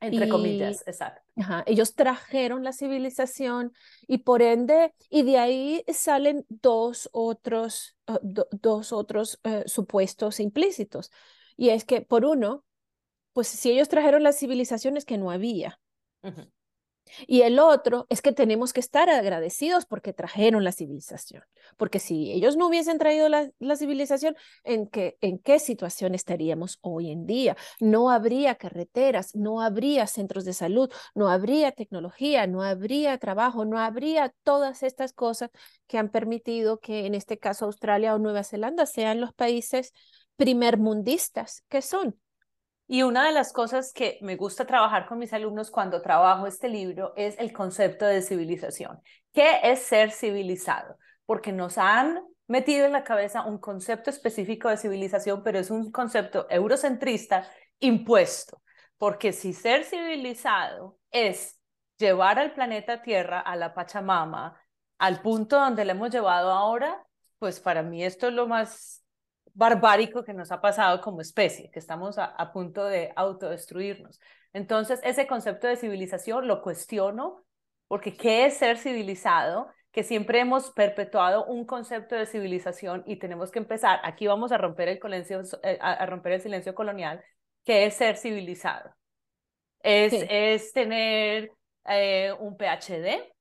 Entre 0.00 0.28
comillas, 0.28 0.82
exacto. 0.84 1.23
Ellos 1.66 1.94
trajeron 1.94 2.62
la 2.62 2.72
civilización 2.72 3.72
y 4.06 4.18
por 4.18 4.42
ende, 4.42 4.94
y 5.10 5.22
de 5.22 5.38
ahí 5.38 5.84
salen 5.92 6.44
dos 6.48 7.08
otros, 7.12 7.96
ah, 8.06 8.20
dos 8.22 8.92
otros 8.92 9.40
eh, 9.44 9.64
supuestos 9.66 10.40
implícitos. 10.40 11.10
Y 11.56 11.70
es 11.70 11.84
que, 11.84 12.02
por 12.02 12.24
uno, 12.24 12.64
pues 13.32 13.48
si 13.48 13.70
ellos 13.72 13.88
trajeron 13.88 14.22
la 14.22 14.32
civilización 14.32 14.96
es 14.96 15.04
que 15.04 15.18
no 15.18 15.30
había. 15.30 15.80
Y 17.26 17.42
el 17.42 17.58
otro 17.58 18.06
es 18.08 18.22
que 18.22 18.32
tenemos 18.32 18.72
que 18.72 18.80
estar 18.80 19.08
agradecidos 19.10 19.86
porque 19.86 20.12
trajeron 20.12 20.64
la 20.64 20.72
civilización, 20.72 21.42
porque 21.76 21.98
si 21.98 22.32
ellos 22.32 22.56
no 22.56 22.66
hubiesen 22.66 22.98
traído 22.98 23.28
la, 23.28 23.50
civilización, 23.76 24.36
¿en 24.62 24.86
qué, 24.86 25.16
¿en 25.20 25.38
qué 25.38 25.58
situación 25.58 26.14
estaríamos 26.14 26.78
hoy 26.80 27.10
en 27.10 27.26
día? 27.26 27.56
No 27.80 28.10
habría 28.10 28.54
carreteras, 28.54 29.34
no 29.34 29.60
habría 29.60 30.06
centros 30.06 30.44
de 30.44 30.52
salud, 30.52 30.90
no 31.14 31.28
habría 31.28 31.72
tecnología, 31.72 32.46
no 32.46 32.62
habría 32.62 33.18
trabajo, 33.18 33.64
no 33.64 33.78
habría 33.78 34.34
todas 34.42 34.82
estas 34.82 35.12
cosas 35.12 35.50
que 35.86 35.98
han 35.98 36.10
permitido 36.10 36.78
que 36.80 37.06
en 37.06 37.14
este 37.14 37.38
caso 37.38 37.66
Australia 37.66 38.14
o 38.14 38.18
Nueva 38.18 38.44
Zelanda 38.44 38.86
sean 38.86 39.20
los 39.20 39.32
países 39.32 39.92
primermundistas 40.36 41.62
que 41.68 41.82
son. 41.82 42.18
Y 42.86 43.02
una 43.02 43.26
de 43.26 43.32
las 43.32 43.52
cosas 43.52 43.92
que 43.92 44.18
me 44.20 44.36
gusta 44.36 44.66
trabajar 44.66 45.06
con 45.06 45.18
mis 45.18 45.32
alumnos 45.32 45.70
cuando 45.70 46.02
trabajo 46.02 46.46
este 46.46 46.68
libro 46.68 47.14
es 47.16 47.38
el 47.38 47.52
concepto 47.52 48.04
de 48.04 48.20
civilización. 48.20 49.00
¿Qué 49.32 49.60
es 49.62 49.80
ser 49.80 50.10
civilizado? 50.10 50.98
Porque 51.24 51.50
nos 51.52 51.78
han 51.78 52.22
metido 52.46 52.84
en 52.84 52.92
la 52.92 53.04
cabeza 53.04 53.46
un 53.46 53.58
concepto 53.58 54.10
específico 54.10 54.68
de 54.68 54.76
civilización, 54.76 55.42
pero 55.42 55.58
es 55.58 55.70
un 55.70 55.90
concepto 55.90 56.46
eurocentrista 56.50 57.48
impuesto. 57.80 58.62
Porque 58.98 59.32
si 59.32 59.54
ser 59.54 59.84
civilizado 59.84 60.98
es 61.10 61.58
llevar 61.98 62.38
al 62.38 62.52
planeta 62.52 63.02
Tierra, 63.02 63.40
a 63.40 63.56
la 63.56 63.72
Pachamama, 63.74 64.60
al 64.98 65.22
punto 65.22 65.58
donde 65.58 65.84
le 65.84 65.92
hemos 65.92 66.10
llevado 66.10 66.50
ahora, 66.50 67.02
pues 67.38 67.60
para 67.60 67.82
mí 67.82 68.04
esto 68.04 68.28
es 68.28 68.34
lo 68.34 68.46
más 68.46 69.03
barbárico 69.54 70.24
que 70.24 70.34
nos 70.34 70.52
ha 70.52 70.60
pasado 70.60 71.00
como 71.00 71.20
especie, 71.20 71.70
que 71.70 71.78
estamos 71.78 72.18
a, 72.18 72.52
punto 72.52 72.84
de 72.84 73.12
autodestruirnos. 73.16 74.20
Entonces, 74.52 75.00
ese 75.04 75.26
concepto 75.26 75.66
de 75.66 75.76
civilización 75.76 76.46
lo 76.46 76.60
cuestiono 76.60 77.44
porque 77.86 78.16
¿qué 78.16 78.46
es 78.46 78.56
ser 78.56 78.78
civilizado? 78.78 79.68
Que 79.92 80.02
siempre 80.02 80.40
hemos 80.40 80.72
perpetuado 80.72 81.44
un 81.46 81.64
concepto 81.64 82.16
de 82.16 82.26
civilización 82.26 83.04
y 83.06 83.16
tenemos 83.16 83.52
que 83.52 83.60
empezar, 83.60 84.00
aquí 84.02 84.26
vamos 84.26 84.50
a 84.50 84.58
romper 84.58 84.88
el, 84.88 85.00
silencio, 85.00 85.42
eh, 85.62 85.78
a 85.80 86.04
romper 86.06 86.32
el 86.32 86.40
silencio 86.40 86.74
colonial, 86.74 87.22
¿qué 87.64 87.86
es 87.86 87.94
ser 87.94 88.16
civilizado? 88.16 88.94
Es, 89.80 90.14
es 90.28 90.72
tener 90.72 91.52
eh, 91.86 92.32
un 92.40 92.56
PhD, 92.56 93.32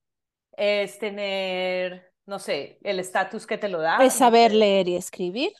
es 0.57 0.99
tener, 0.99 2.11
no 2.25 2.37
sé, 2.37 2.77
el 2.83 2.99
estatus 2.99 3.47
que 3.47 3.57
te 3.57 3.69
lo 3.69 3.79
da. 3.81 3.97
Es 4.03 4.13
saber 4.13 4.53
leer 4.53 4.89
y 4.89 4.95
escribir 4.95 5.53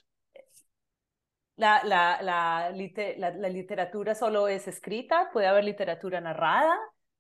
la, 1.64 1.82
la, 2.22 2.22
la, 2.22 3.32
la, 3.32 3.50
literatura 3.50 4.16
solo 4.16 4.50
es 4.50 4.68
escrita, 4.68 5.30
puede 5.32 5.48
haber 5.48 5.64
literatura 5.64 6.20
narrada, 6.20 6.78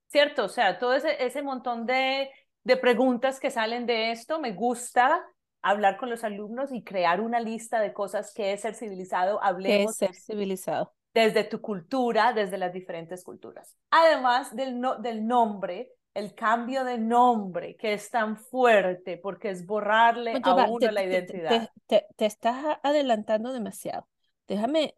¿cierto? 0.07 0.45
O 0.45 0.49
sea, 0.49 0.77
todo 0.79 0.93
ese, 0.93 1.23
ese 1.23 1.41
montón 1.41 1.85
de, 1.85 2.29
de 2.65 2.77
preguntas 2.77 3.39
que 3.39 3.49
salen 3.49 3.85
de 3.85 4.11
esto, 4.11 4.41
me 4.41 4.51
gusta 4.51 5.25
hablar 5.61 5.95
con 5.95 6.09
los 6.09 6.25
alumnos 6.25 6.73
y 6.73 6.83
crear 6.83 7.21
una 7.21 7.39
lista 7.39 7.79
de 7.79 7.93
cosas 7.93 8.33
que 8.33 8.51
es 8.51 8.61
ser 8.61 8.75
civilizado. 8.75 9.41
Hablemos. 9.41 9.95
ser 9.95 10.13
civilizado? 10.13 10.93
Desde 11.13 11.45
tu 11.45 11.61
cultura, 11.61 12.33
desde 12.33 12.57
las 12.57 12.73
diferentes 12.73 13.23
culturas. 13.23 13.77
Además 13.91 14.53
del, 14.53 14.77
no, 14.77 14.97
del 14.97 15.25
nombre, 15.25 15.93
el 16.13 16.35
cambio 16.35 16.83
de 16.83 16.97
nombre 16.97 17.77
que 17.77 17.93
es 17.93 18.09
tan 18.09 18.35
fuerte 18.35 19.17
porque 19.17 19.51
es 19.51 19.65
borrarle 19.65 20.33
a 20.43 20.67
uno 20.69 20.91
la 20.91 21.03
identidad. 21.03 21.69
te, 21.87 22.07
te, 22.17 22.25
estás 22.25 22.77
adelantando 22.83 23.53
demasiado. 23.53 24.05
Déjame 24.47 24.95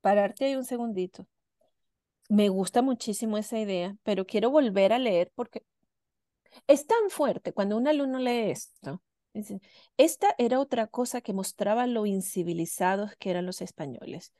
pararte 0.00 0.44
ahí 0.46 0.56
un 0.56 0.64
segundito. 0.64 1.26
Me 2.28 2.48
gusta 2.48 2.82
muchísimo 2.82 3.38
esa 3.38 3.58
idea, 3.58 3.96
pero 4.02 4.26
quiero 4.26 4.50
volver 4.50 4.92
a 4.92 4.98
leer 4.98 5.32
porque 5.34 5.64
es 6.66 6.86
tan 6.86 7.10
fuerte 7.10 7.52
cuando 7.52 7.76
un 7.76 7.88
alumno 7.88 8.18
lee 8.18 8.50
esto. 8.50 9.02
Esta 9.96 10.34
era 10.38 10.60
otra 10.60 10.86
cosa 10.88 11.20
que 11.20 11.32
mostraba 11.32 11.86
lo 11.86 12.06
incivilizados 12.06 13.14
que 13.18 13.30
eran 13.30 13.46
los 13.46 13.60
españoles. 13.62 14.32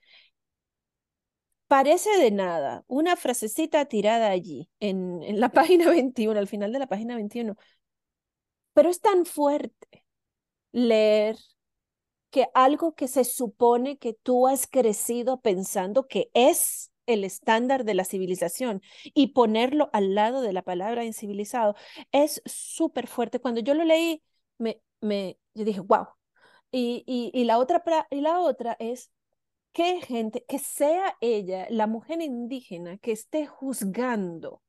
Parece 1.67 2.11
de 2.19 2.31
nada, 2.31 2.85
una 2.87 3.15
frasecita 3.17 3.85
tirada 3.85 4.31
allí, 4.31 4.71
en, 4.81 5.23
en 5.23 5.39
la 5.39 5.51
página 5.53 5.91
21, 5.91 6.39
al 6.39 6.49
final 6.49 6.73
de 6.73 6.79
la 6.79 6.87
página 6.87 7.15
21, 7.17 7.57
pero 8.73 8.89
es 8.91 9.01
tan 9.01 9.27
fuerte 9.27 10.05
leer 10.73 11.37
que 12.31 12.49
algo 12.55 12.95
que 12.95 13.09
se 13.09 13.25
supone 13.25 13.99
que 13.99 14.15
tú 14.15 14.47
has 14.47 14.67
crecido 14.67 15.41
pensando 15.41 16.07
que 16.07 16.31
es 16.35 16.91
el 17.07 17.25
estándar 17.25 17.85
de 17.85 17.95
la 17.95 18.05
civilización 18.05 18.83
y 19.03 19.29
ponerlo 19.29 19.89
al 19.93 20.15
lado 20.15 20.43
de 20.43 20.53
la 20.53 20.63
palabra 20.63 21.05
incivilizado 21.05 21.75
es 22.13 22.43
súper 22.45 23.07
fuerte. 23.07 23.41
Cuando 23.41 23.61
yo 23.63 23.75
lo 23.75 23.85
leí, 23.85 24.23
me, 24.59 24.83
me, 25.01 25.39
yo 25.55 25.65
dije, 25.65 25.81
wow. 25.81 26.09
Y, 26.71 27.03
y, 27.07 27.31
y, 27.33 27.45
la 27.45 27.59
otra, 27.59 27.83
y 28.11 28.21
la 28.21 28.41
otra 28.41 28.77
es 28.79 29.11
que 29.73 30.01
gente, 30.03 30.45
que 30.47 30.59
sea 30.59 31.17
ella, 31.21 31.67
la 31.71 31.87
mujer 31.87 32.21
indígena, 32.21 32.99
que 32.99 33.13
esté 33.13 33.47
juzgando 33.47 34.63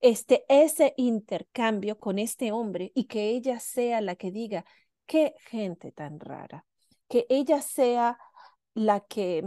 este, 0.00 0.44
ese 0.48 0.94
intercambio 0.96 1.98
con 1.98 2.18
este 2.18 2.52
hombre 2.52 2.92
y 2.94 3.04
que 3.04 3.30
ella 3.30 3.60
sea 3.60 4.00
la 4.00 4.16
que 4.16 4.30
diga, 4.32 4.64
qué 5.12 5.34
gente 5.50 5.92
tan 5.92 6.18
rara, 6.18 6.64
que 7.06 7.26
ella 7.28 7.60
sea 7.60 8.18
la 8.72 9.00
que, 9.00 9.44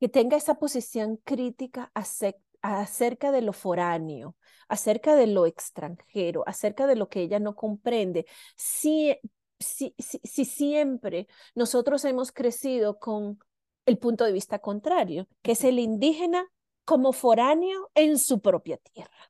que 0.00 0.08
tenga 0.08 0.36
esa 0.36 0.56
posición 0.56 1.16
crítica 1.18 1.92
acerca 1.94 3.30
de 3.30 3.42
lo 3.42 3.52
foráneo, 3.52 4.34
acerca 4.68 5.14
de 5.14 5.28
lo 5.28 5.46
extranjero, 5.46 6.42
acerca 6.48 6.88
de 6.88 6.96
lo 6.96 7.08
que 7.08 7.20
ella 7.20 7.38
no 7.38 7.54
comprende. 7.54 8.26
Si, 8.56 9.16
si, 9.60 9.94
si, 9.96 10.44
siempre 10.44 11.28
nosotros 11.54 12.04
hemos 12.04 12.32
crecido 12.32 12.98
con 12.98 13.38
el 13.86 13.98
punto 13.98 14.24
de 14.24 14.32
vista 14.32 14.58
contrario, 14.58 15.28
que 15.42 15.52
es 15.52 15.62
el 15.62 15.78
indígena 15.78 16.44
como 16.84 17.12
foráneo 17.12 17.88
en 17.94 18.18
su 18.18 18.40
propia 18.40 18.78
tierra. 18.78 19.29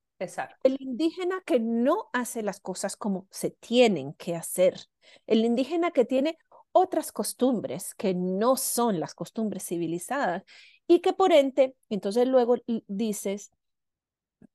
El 0.63 0.77
indígena 0.79 1.41
que 1.47 1.59
no 1.61 2.11
hace 2.13 2.43
las 2.43 2.61
cosas 2.61 2.97
como 2.97 3.27
se 3.31 3.51
tienen 3.51 4.13
que 4.15 4.37
hacer. 4.37 4.79
El 5.27 5.45
indígena 5.45 5.91
que 5.91 6.05
tiene 6.05 6.37
otras 6.73 7.11
costumbres 7.11 7.95
que 7.95 8.15
no 8.15 8.57
son 8.57 9.01
las 9.01 9.15
costumbres 9.15 9.65
civilizadas 9.65 10.45
y 10.87 11.01
que 11.01 11.13
por 11.13 11.33
ende, 11.33 11.75
entonces 11.89 12.29
luego 12.29 12.57
dices, 12.87 13.51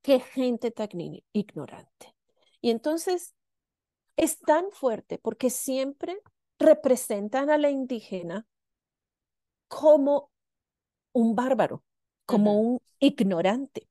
qué 0.02 0.20
gente 0.20 0.70
tan 0.70 0.90
ignorante. 1.32 2.14
Y 2.60 2.70
entonces 2.70 3.34
es 4.16 4.38
tan 4.38 4.70
fuerte 4.70 5.18
porque 5.18 5.50
siempre 5.50 6.18
representan 6.58 7.50
a 7.50 7.58
la 7.58 7.70
indígena 7.70 8.46
como 9.68 10.30
un 11.12 11.34
bárbaro, 11.34 11.82
como 12.24 12.60
un 12.60 12.78
ignorante 12.98 13.88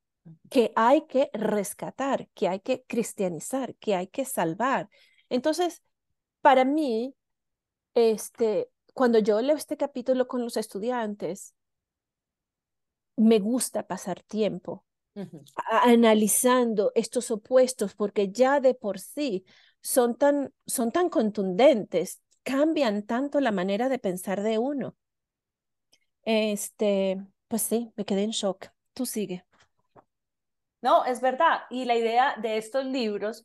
que 0.50 0.72
hay 0.76 1.06
que 1.08 1.30
rescatar, 1.34 2.28
que 2.34 2.48
hay 2.48 2.60
que 2.60 2.84
cristianizar, 2.88 3.76
que 3.76 3.96
hay 3.96 4.08
que 4.08 4.26
salvar. 4.26 4.90
Entonces, 5.30 5.82
para 6.42 6.66
mí, 6.66 7.16
este, 7.96 8.70
cuando 8.94 9.20
yo 9.20 9.42
leo 9.42 9.56
este 9.58 9.78
capítulo 9.78 10.28
con 10.28 10.44
los 10.44 10.58
estudiantes, 10.58 11.56
me 13.18 13.40
gusta 13.40 13.88
pasar 13.88 14.22
tiempo 14.24 14.86
analizando 15.84 16.92
estos 16.96 17.32
opuestos 17.32 17.96
porque 17.96 18.32
ya 18.32 18.60
de 18.60 18.74
por 18.74 19.00
sí 19.00 19.46
son 19.82 20.18
tan, 20.18 20.54
son 20.66 20.92
tan 20.92 21.10
contundentes, 21.10 22.22
cambian 22.44 23.04
tanto 23.04 23.40
la 23.40 23.52
manera 23.52 23.88
de 23.88 24.00
pensar 24.00 24.42
de 24.42 24.58
uno. 24.58 24.96
Este, 26.24 27.24
pues 27.48 27.62
sí, 27.62 27.92
me 27.96 28.06
quedé 28.06 28.24
en 28.24 28.32
shock. 28.32 28.68
Tú 28.94 29.06
sigue. 29.06 29.46
No, 30.86 31.04
es 31.04 31.20
verdad. 31.20 31.62
Y 31.72 31.86
la 31.86 31.96
idea 31.96 32.36
de 32.40 32.58
estos 32.58 32.86
libros 32.86 33.44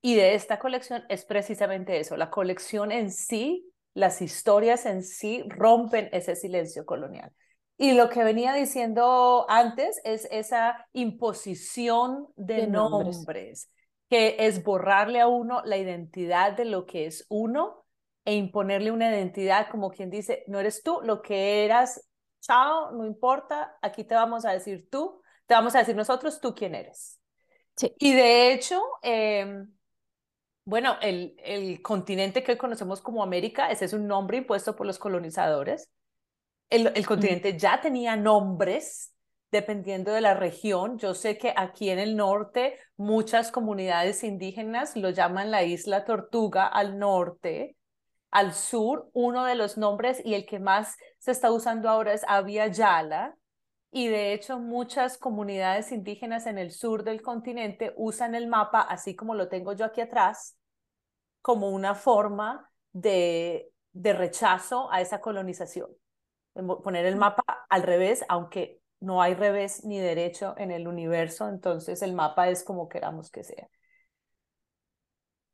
y 0.00 0.14
de 0.14 0.36
esta 0.36 0.60
colección 0.60 1.02
es 1.08 1.24
precisamente 1.24 1.98
eso. 1.98 2.16
La 2.16 2.30
colección 2.30 2.92
en 2.92 3.10
sí, 3.10 3.68
las 3.94 4.22
historias 4.22 4.86
en 4.86 5.02
sí 5.02 5.42
rompen 5.48 6.08
ese 6.12 6.36
silencio 6.36 6.86
colonial. 6.86 7.32
Y 7.78 7.94
lo 7.94 8.08
que 8.08 8.22
venía 8.22 8.52
diciendo 8.52 9.44
antes 9.48 10.00
es 10.04 10.28
esa 10.30 10.86
imposición 10.92 12.28
de, 12.36 12.68
nombres. 12.68 13.68
que 14.08 14.36
es 14.38 14.62
borrarle 14.62 15.18
a 15.18 15.26
uno 15.26 15.62
la 15.64 15.78
identidad 15.78 16.52
de 16.52 16.66
lo 16.66 16.86
que 16.86 17.06
es 17.06 17.26
uno 17.28 17.86
e 18.24 18.36
imponerle 18.36 18.92
una 18.92 19.10
identidad 19.10 19.66
como 19.68 19.90
quien 19.90 20.10
dice, 20.10 20.44
no 20.46 20.60
eres 20.60 20.84
tú 20.84 21.00
lo 21.02 21.22
que 21.22 21.64
eras, 21.64 22.08
chao, 22.40 22.92
no 22.92 23.04
importa, 23.04 23.76
aquí 23.82 24.04
te 24.04 24.14
vamos 24.14 24.44
a 24.44 24.52
decir 24.52 24.88
tú 24.88 25.21
te 25.52 25.56
vamos 25.56 25.74
a 25.74 25.80
decir 25.80 25.94
nosotros, 25.94 26.40
tú 26.40 26.54
quién 26.54 26.74
eres. 26.74 27.20
Sí. 27.76 27.94
Y 27.98 28.14
de 28.14 28.54
hecho, 28.54 28.80
em, 29.02 29.70
bueno, 30.64 30.96
el, 31.02 31.36
el 31.44 31.82
continente 31.82 32.42
que 32.42 32.52
hoy 32.52 32.56
conocemos 32.56 33.02
como 33.02 33.22
América, 33.22 33.70
ese 33.70 33.84
es 33.84 33.92
un 33.92 34.06
nombre 34.06 34.38
impuesto 34.38 34.74
por 34.74 34.86
los 34.86 34.98
colonizadores. 34.98 35.90
El, 36.70 36.90
el 36.94 37.06
continente 37.06 37.58
ya 37.58 37.82
tenía 37.82 38.16
nombres 38.16 39.12
dependiendo 39.50 40.12
de 40.12 40.22
la 40.22 40.32
región. 40.32 40.98
Yo 40.98 41.12
sé 41.12 41.36
que 41.36 41.52
aquí 41.54 41.90
en 41.90 41.98
el 41.98 42.16
norte 42.16 42.78
muchas 42.96 43.52
comunidades 43.52 44.24
indígenas 44.24 44.96
lo 44.96 45.10
llaman 45.10 45.50
la 45.50 45.64
isla 45.64 46.06
Tortuga 46.06 46.66
al 46.66 46.98
norte. 46.98 47.76
Al 48.30 48.54
sur, 48.54 49.10
uno 49.12 49.44
de 49.44 49.54
los 49.54 49.76
nombres 49.76 50.22
y 50.24 50.32
el 50.32 50.46
que 50.46 50.60
más 50.60 50.96
se 51.18 51.32
está 51.32 51.52
usando 51.52 51.90
ahora 51.90 52.14
es 52.14 52.24
Avia 52.26 52.68
Yala, 52.68 53.36
y 53.92 54.08
de 54.08 54.32
hecho 54.32 54.58
muchas 54.58 55.18
comunidades 55.18 55.92
indígenas 55.92 56.46
en 56.46 56.58
el 56.58 56.72
sur 56.72 57.04
del 57.04 57.22
continente 57.22 57.92
usan 57.96 58.34
el 58.34 58.48
mapa, 58.48 58.80
así 58.80 59.14
como 59.14 59.36
lo 59.36 59.48
tengo 59.48 59.72
yo 59.74 59.84
aquí 59.84 60.00
atrás, 60.00 60.56
como 61.42 61.70
una 61.70 61.94
forma 61.94 62.68
de 62.92 63.72
de 63.92 64.12
rechazo 64.12 64.90
a 64.90 65.00
esa 65.00 65.20
colonización. 65.20 65.90
Poner 66.54 67.06
el 67.06 67.16
mapa 67.16 67.44
al 67.68 67.82
revés, 67.82 68.24
aunque 68.28 68.80
no 69.00 69.22
hay 69.22 69.34
revés 69.34 69.84
ni 69.84 69.98
derecho 69.98 70.54
en 70.58 70.70
el 70.70 70.86
universo, 70.86 71.48
entonces 71.48 72.02
el 72.02 72.12
mapa 72.12 72.48
es 72.48 72.62
como 72.62 72.88
queramos 72.88 73.30
que 73.30 73.44
sea. 73.44 73.68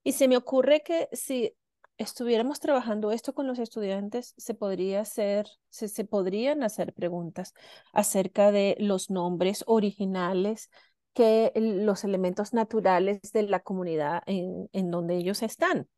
Y 0.02 0.12
se 0.12 0.28
me 0.28 0.36
ocurre 0.36 0.82
que 0.82 1.08
si 1.12 1.54
estuviéramos 1.98 2.60
trabajando 2.60 3.10
esto 3.10 3.34
con 3.34 3.46
los 3.46 3.58
estudiantes, 3.58 4.32
se 4.36 4.54
podría 4.54 5.00
hacer, 5.00 5.48
se, 5.68 5.88
se 5.88 6.04
podrían 6.04 6.62
hacer 6.62 6.94
preguntas 6.94 7.52
acerca 7.92 8.52
de 8.52 8.76
los 8.78 9.10
nombres 9.10 9.64
originales 9.66 10.70
que 11.12 11.52
los 11.56 12.04
elementos 12.04 12.54
naturales 12.54 13.20
de 13.32 13.42
la 13.42 13.60
comunidad 13.60 14.22
en, 14.26 14.68
en 14.72 14.90
donde 14.90 15.16
ellos 15.16 15.42
están. 15.42 15.88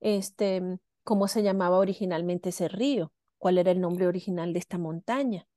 Este, 0.00 0.62
¿Cómo 1.02 1.26
se 1.26 1.42
llamaba 1.42 1.78
originalmente 1.78 2.50
ese 2.50 2.68
río? 2.68 3.12
¿Cuál 3.38 3.58
era 3.58 3.72
el 3.72 3.80
nombre 3.80 4.06
original 4.06 4.52
de 4.52 4.60
esta 4.60 4.78
montaña? 4.78 5.48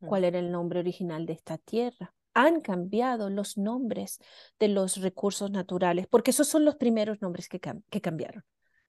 ¿Cuál 0.00 0.24
era 0.24 0.38
el 0.38 0.50
nombre 0.50 0.80
original 0.80 1.26
de 1.26 1.34
esta 1.34 1.58
tierra? 1.58 2.14
Han 2.32 2.62
cambiado 2.62 3.28
los 3.28 3.58
nombres 3.58 4.18
de 4.58 4.68
los 4.68 4.96
recursos 5.02 5.50
naturales, 5.50 6.06
porque 6.06 6.30
esos 6.30 6.48
son 6.48 6.64
los 6.64 6.76
primeros 6.76 7.20
nombres 7.20 7.48
que, 7.48 7.60
que 7.60 8.00
cambiaron 8.00 8.44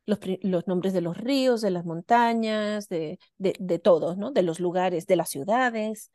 los, 0.05 0.67
nombres 0.67 0.93
de 0.93 1.01
los 1.01 1.17
ríos, 1.17 1.61
de 1.61 1.71
las 1.71 1.85
montañas, 1.85 2.87
de, 2.89 3.19
de, 3.37 3.55
de 3.59 3.79
todos, 3.79 4.17
¿no? 4.17 4.31
De 4.31 4.43
los 4.43 4.59
lugares, 4.59 5.07
de 5.07 5.15
las 5.15 5.29
ciudades. 5.29 6.11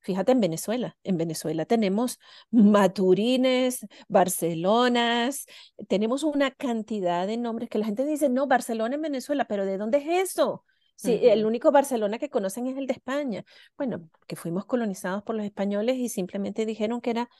Fíjate 0.00 0.32
en 0.32 0.40
Venezuela. 0.40 0.96
En 1.04 1.16
Venezuela 1.16 1.64
tenemos 1.64 2.18
Maturines, 2.50 3.86
Barcelonas, 4.08 5.46
tenemos 5.88 6.22
una 6.22 6.50
cantidad 6.50 7.26
de 7.26 7.36
nombres 7.36 7.68
que 7.68 7.78
la 7.78 7.86
gente 7.86 8.04
dice, 8.04 8.28
no, 8.28 8.46
Barcelona 8.46 8.94
en 8.94 9.02
Venezuela, 9.02 9.46
pero 9.46 9.66
¿de 9.66 9.76
dónde 9.76 9.98
es 9.98 10.30
eso? 10.30 10.64
Sí, 10.96 11.20
el 11.22 11.46
único 11.46 11.70
Barcelona 11.70 12.18
que 12.18 12.28
conocen 12.28 12.66
es 12.66 12.76
el 12.76 12.88
de 12.88 12.94
España. 12.94 13.44
Bueno, 13.76 14.10
que 14.26 14.34
fuimos 14.34 14.64
colonizados 14.64 15.22
por 15.22 15.36
los 15.36 15.44
españoles 15.44 15.96
y 15.96 16.08
simplemente 16.08 16.66
dijeron 16.66 17.00
que 17.00 17.10
era 17.10 17.30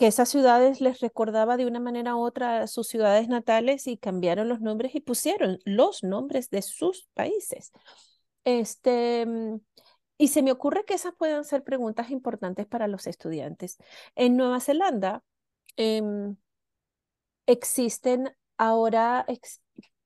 que 0.00 0.06
esas 0.06 0.30
ciudades 0.30 0.80
les 0.80 1.00
recordaba 1.00 1.58
de 1.58 1.66
una 1.66 1.78
manera 1.78 2.16
u 2.16 2.20
otra 2.20 2.66
sus 2.68 2.88
ciudades 2.88 3.28
natales 3.28 3.86
y 3.86 3.98
cambiaron 3.98 4.48
los 4.48 4.62
nombres 4.62 4.94
y 4.94 5.00
pusieron 5.00 5.58
los 5.66 6.02
nombres 6.02 6.48
de 6.48 6.62
sus 6.62 7.10
países. 7.12 7.70
Este, 8.44 9.26
mm, 9.26 9.60
y 10.18 10.28
se 10.28 10.42
me 10.42 10.52
ocurre 10.52 10.86
que 10.86 10.94
esas 10.94 11.14
puedan 11.14 11.44
ser 11.44 11.64
preguntas 11.64 12.10
importantes 12.10 12.66
para 12.66 12.88
los 12.88 13.06
estudiantes. 13.06 13.76
En 14.14 14.38
Nueva 14.38 14.60
Zelanda 14.60 15.22
em, 15.76 16.36
existen 17.46 18.34
ahora, 18.56 19.26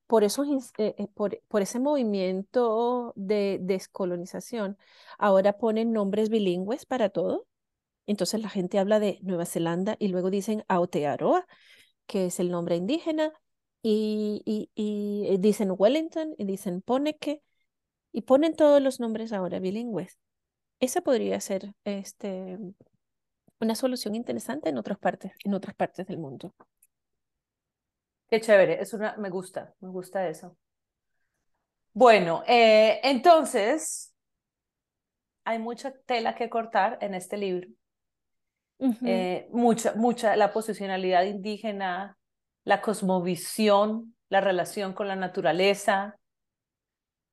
por, 0.07 0.25
esos, 0.25 0.47
eh, 0.77 0.95
eh, 0.97 1.07
por, 1.13 1.39
por, 1.47 1.61
ese 1.61 1.79
movimiento 1.79 3.13
de 3.15 3.59
descolonización, 3.61 4.77
ahora 5.17 5.57
ponen 5.57 5.93
nombres 5.93 6.29
bilingües 6.29 6.85
para 6.85 7.09
todo. 7.09 7.47
Entonces 8.07 8.41
la 8.41 8.49
gente 8.49 8.79
habla 8.79 8.99
de 8.99 9.19
Nueva 9.21 9.45
Zelanda 9.45 9.95
y 9.99 10.09
luego 10.09 10.29
dicen 10.29 10.63
Aotearoa, 10.67 11.47
que 12.07 12.27
es 12.27 12.39
el 12.39 12.51
nombre 12.51 12.75
indígena, 12.75 13.33
y, 13.87 14.69
eh, 14.75 15.37
dicen 15.39 15.73
Wellington 15.77 16.33
y 16.37 16.45
dicen 16.45 16.81
Poneke, 16.81 17.43
y 18.11 18.21
ponen 18.21 18.55
todos 18.55 18.81
los 18.81 18.99
nombres 18.99 19.31
ahora 19.31 19.59
bilingües. 19.59 20.17
Esa 20.79 21.01
podría 21.01 21.39
ser 21.39 21.73
este, 21.83 22.57
una 23.59 23.75
solución 23.75 24.15
interesante 24.15 24.69
en 24.69 24.77
otras 24.77 24.97
partes, 24.97 25.33
en 25.43 25.53
otras 25.53 25.75
partes 25.75 26.07
del 26.07 26.17
mundo. 26.17 26.53
Qué 28.27 28.41
chévere, 28.41 28.81
es 28.81 28.93
una, 28.93 29.15
me 29.17 29.29
gusta, 29.29 29.73
me 29.81 29.89
gusta 29.89 30.27
eso. 30.27 30.57
Bueno, 31.93 32.43
eh, 32.47 32.99
entonces 33.03 34.13
hay 35.43 35.59
mucha 35.59 35.91
tela 36.05 36.35
que 36.35 36.49
cortar 36.49 36.97
en 37.01 37.13
este 37.13 37.37
libro. 37.37 37.69
Eh, 38.79 39.47
mucha, 39.51 39.93
mucha, 39.95 40.35
la 40.35 40.51
posicionalidad 40.51 41.23
indígena, 41.23 42.17
la 42.63 42.81
cosmovisión, 42.81 44.15
la 44.29 44.41
relación 44.41 44.93
con 44.93 45.07
la 45.07 45.15
naturaleza, 45.15 46.17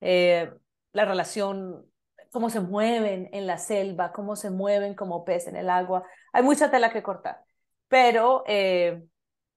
eh, 0.01 0.53
la 0.93 1.05
relación, 1.05 1.87
cómo 2.31 2.51
se 2.51 2.61
mueven 2.61 3.29
en 3.33 3.47
la 3.47 3.59
selva, 3.59 4.13
cómo 4.13 4.37
se 4.37 4.51
mueven 4.51 4.95
como 4.95 5.25
pez 5.25 5.47
en 5.49 5.57
el 5.57 5.71
agua. 5.71 6.05
Hay 6.33 6.43
mucha 6.43 6.71
tela 6.71 6.93
que 6.93 7.03
cortar, 7.03 7.41
pero 7.89 8.45
eh, 8.47 9.03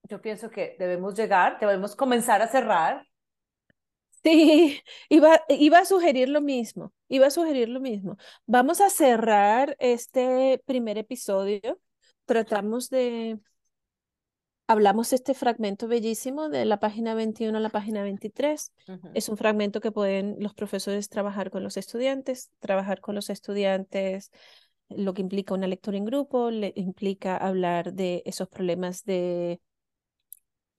yo 0.04 0.22
pienso 0.22 0.50
que 0.50 0.76
debemos 0.80 1.16
llegar, 1.16 1.60
debemos 1.60 1.96
comenzar 1.96 2.42
a 2.42 2.48
cerrar. 2.48 3.06
Sí, 4.26 4.82
iba, 5.10 5.40
iba 5.50 5.80
a 5.80 5.86
sugerir 5.86 6.30
lo 6.30 6.42
mismo, 6.42 6.92
iba 7.10 7.28
a 7.28 7.30
sugerir 7.30 7.70
lo 7.70 7.80
mismo. 7.80 8.18
Vamos 8.48 8.82
a 8.82 8.90
cerrar 8.90 9.76
este 9.80 10.64
primer 10.66 10.98
episodio. 10.98 11.80
Tratamos 12.26 12.90
de, 12.90 13.38
hablamos 14.66 15.14
este 15.14 15.36
fragmento 15.36 15.88
bellísimo 15.88 16.50
de 16.50 16.66
la 16.66 16.80
página 16.80 17.14
21 17.14 17.56
a 17.56 17.62
la 17.62 17.70
página 17.70 18.02
23. 18.02 18.74
Es 19.14 19.30
un 19.30 19.38
fragmento 19.38 19.80
que 19.80 19.92
pueden 19.92 20.38
los 20.40 20.56
profesores 20.56 21.08
trabajar 21.08 21.52
con 21.52 21.64
los 21.64 21.78
estudiantes, 21.78 22.50
trabajar 22.60 23.02
con 23.02 23.14
los 23.14 23.30
estudiantes 23.30 24.32
lo 24.90 25.14
que 25.14 25.22
implica 25.22 25.54
una 25.54 25.68
lectura 25.68 25.98
en 25.98 26.06
grupo, 26.06 26.50
le 26.50 26.74
implica 26.76 27.38
hablar 27.38 27.94
de 27.94 28.24
esos 28.26 28.48
problemas 28.48 29.04
de 29.04 29.62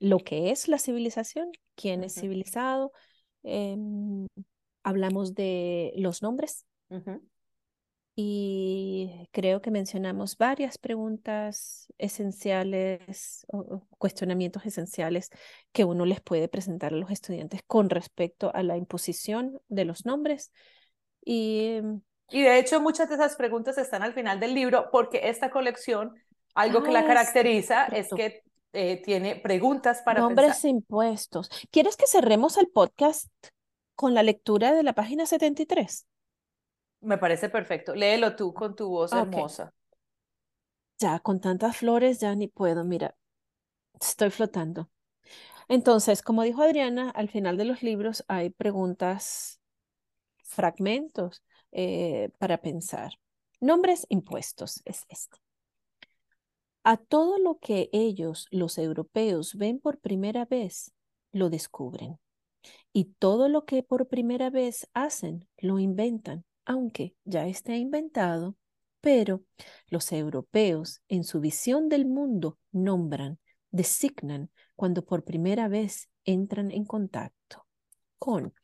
lo 0.00 0.18
que 0.18 0.50
es 0.50 0.66
la 0.66 0.78
civilización, 0.78 1.50
quién 1.74 2.02
es 2.02 2.14
civilizado. 2.14 2.92
Em, 3.48 4.26
hablamos 4.82 5.34
de 5.34 5.92
los 5.96 6.20
nombres. 6.20 6.66
Y 8.16 9.28
creo 9.30 9.60
que 9.60 9.70
mencionamos 9.70 10.36
varias 10.36 10.78
preguntas 10.78 11.86
esenciales 11.98 13.46
o 13.48 13.82
cuestionamientos 13.98 14.64
esenciales 14.66 15.30
que 15.72 15.84
uno 15.84 16.06
les 16.06 16.20
puede 16.20 16.48
presentar 16.48 16.92
a 16.92 16.96
los 16.96 17.10
estudiantes 17.10 17.60
con 17.66 17.88
respecto 17.88 18.50
a 18.52 18.62
la 18.62 18.76
imposición 18.76 19.60
de 19.68 19.84
los 19.84 20.06
nombres. 20.06 20.50
Y, 21.24 21.80
y 22.30 22.42
de 22.42 22.58
hecho 22.58 22.80
muchas 22.80 23.08
de 23.08 23.16
esas 23.16 23.36
preguntas 23.36 23.78
están 23.78 24.02
al 24.02 24.14
final 24.14 24.40
del 24.40 24.54
libro 24.54 24.88
porque 24.90 25.28
esta 25.28 25.50
colección, 25.50 26.14
algo 26.54 26.82
que 26.82 26.90
la 26.90 27.00
ah, 27.00 27.06
caracteriza 27.06 27.84
es 27.86 28.08
que 28.08 28.42
eh, 28.76 29.00
tiene 29.02 29.36
preguntas 29.36 30.02
para 30.02 30.20
nombres 30.20 30.62
impuestos. 30.66 31.48
¿Quieres 31.70 31.96
que 31.96 32.06
cerremos 32.06 32.58
el 32.58 32.68
podcast 32.68 33.32
con 33.94 34.12
la 34.12 34.22
lectura 34.22 34.74
de 34.74 34.82
la 34.82 34.92
página 34.92 35.24
73? 35.24 36.06
Me 37.00 37.16
parece 37.16 37.48
perfecto. 37.48 37.94
Léelo 37.94 38.36
tú 38.36 38.52
con 38.52 38.76
tu 38.76 38.88
voz 38.90 39.14
hermosa. 39.14 39.72
Ya, 40.98 41.20
con 41.20 41.40
tantas 41.40 41.78
flores 41.78 42.20
ya 42.20 42.34
ni 42.34 42.48
puedo, 42.48 42.84
mira, 42.84 43.16
estoy 43.98 44.28
flotando. 44.28 44.90
Entonces, 45.68 46.20
como 46.20 46.42
dijo 46.42 46.62
Adriana, 46.62 47.08
al 47.08 47.30
final 47.30 47.56
de 47.56 47.64
los 47.64 47.82
libros 47.82 48.24
hay 48.28 48.50
preguntas, 48.50 49.58
fragmentos 50.44 51.42
eh, 51.72 52.30
para 52.38 52.60
pensar. 52.60 53.14
Nombres 53.58 54.06
impuestos 54.10 54.82
es 54.84 55.06
este. 55.08 55.38
A 56.88 56.98
todo 56.98 57.40
lo 57.40 57.58
que 57.58 57.90
ellos, 57.92 58.46
los 58.52 58.78
europeos, 58.78 59.56
ven 59.56 59.80
por 59.80 59.98
primera 59.98 60.44
vez, 60.44 60.92
lo 61.32 61.50
descubren. 61.50 62.20
Y 62.92 63.06
todo 63.18 63.48
lo 63.48 63.64
que 63.64 63.82
por 63.82 64.06
primera 64.06 64.50
vez 64.50 64.88
hacen, 64.94 65.48
lo 65.58 65.80
inventan, 65.80 66.44
aunque 66.64 67.16
ya 67.24 67.48
esté 67.48 67.76
inventado, 67.78 68.54
pero 69.00 69.42
los 69.88 70.12
europeos 70.12 71.02
en 71.08 71.24
su 71.24 71.40
visión 71.40 71.88
del 71.88 72.06
mundo 72.06 72.56
nombran, 72.70 73.40
designan 73.72 74.52
cuando 74.76 75.04
por 75.04 75.24
primera 75.24 75.66
vez 75.66 76.08
entran 76.24 76.70
en 76.70 76.84
contacto 76.84 77.66
con. 78.20 78.54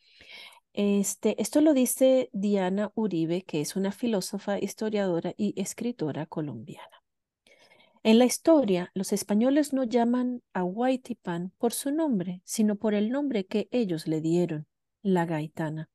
Este, 0.74 1.42
esto 1.42 1.60
lo 1.60 1.74
dice 1.74 2.30
Diana 2.32 2.92
Uribe, 2.94 3.42
que 3.42 3.60
es 3.60 3.74
una 3.74 3.90
filósofa, 3.90 4.60
historiadora 4.60 5.34
y 5.36 5.60
escritora 5.60 6.26
colombiana. 6.26 7.01
En 8.04 8.18
la 8.18 8.24
historia, 8.24 8.90
los 8.94 9.12
españoles 9.12 9.72
no 9.72 9.84
llaman 9.84 10.42
a 10.52 10.64
Huaytipán 10.64 11.52
por 11.58 11.72
su 11.72 11.92
nombre, 11.92 12.42
sino 12.44 12.74
por 12.74 12.94
el 12.94 13.10
nombre 13.10 13.46
que 13.46 13.68
ellos 13.70 14.08
le 14.08 14.20
dieron, 14.20 14.66
la 15.02 15.24
gaitana. 15.24 15.88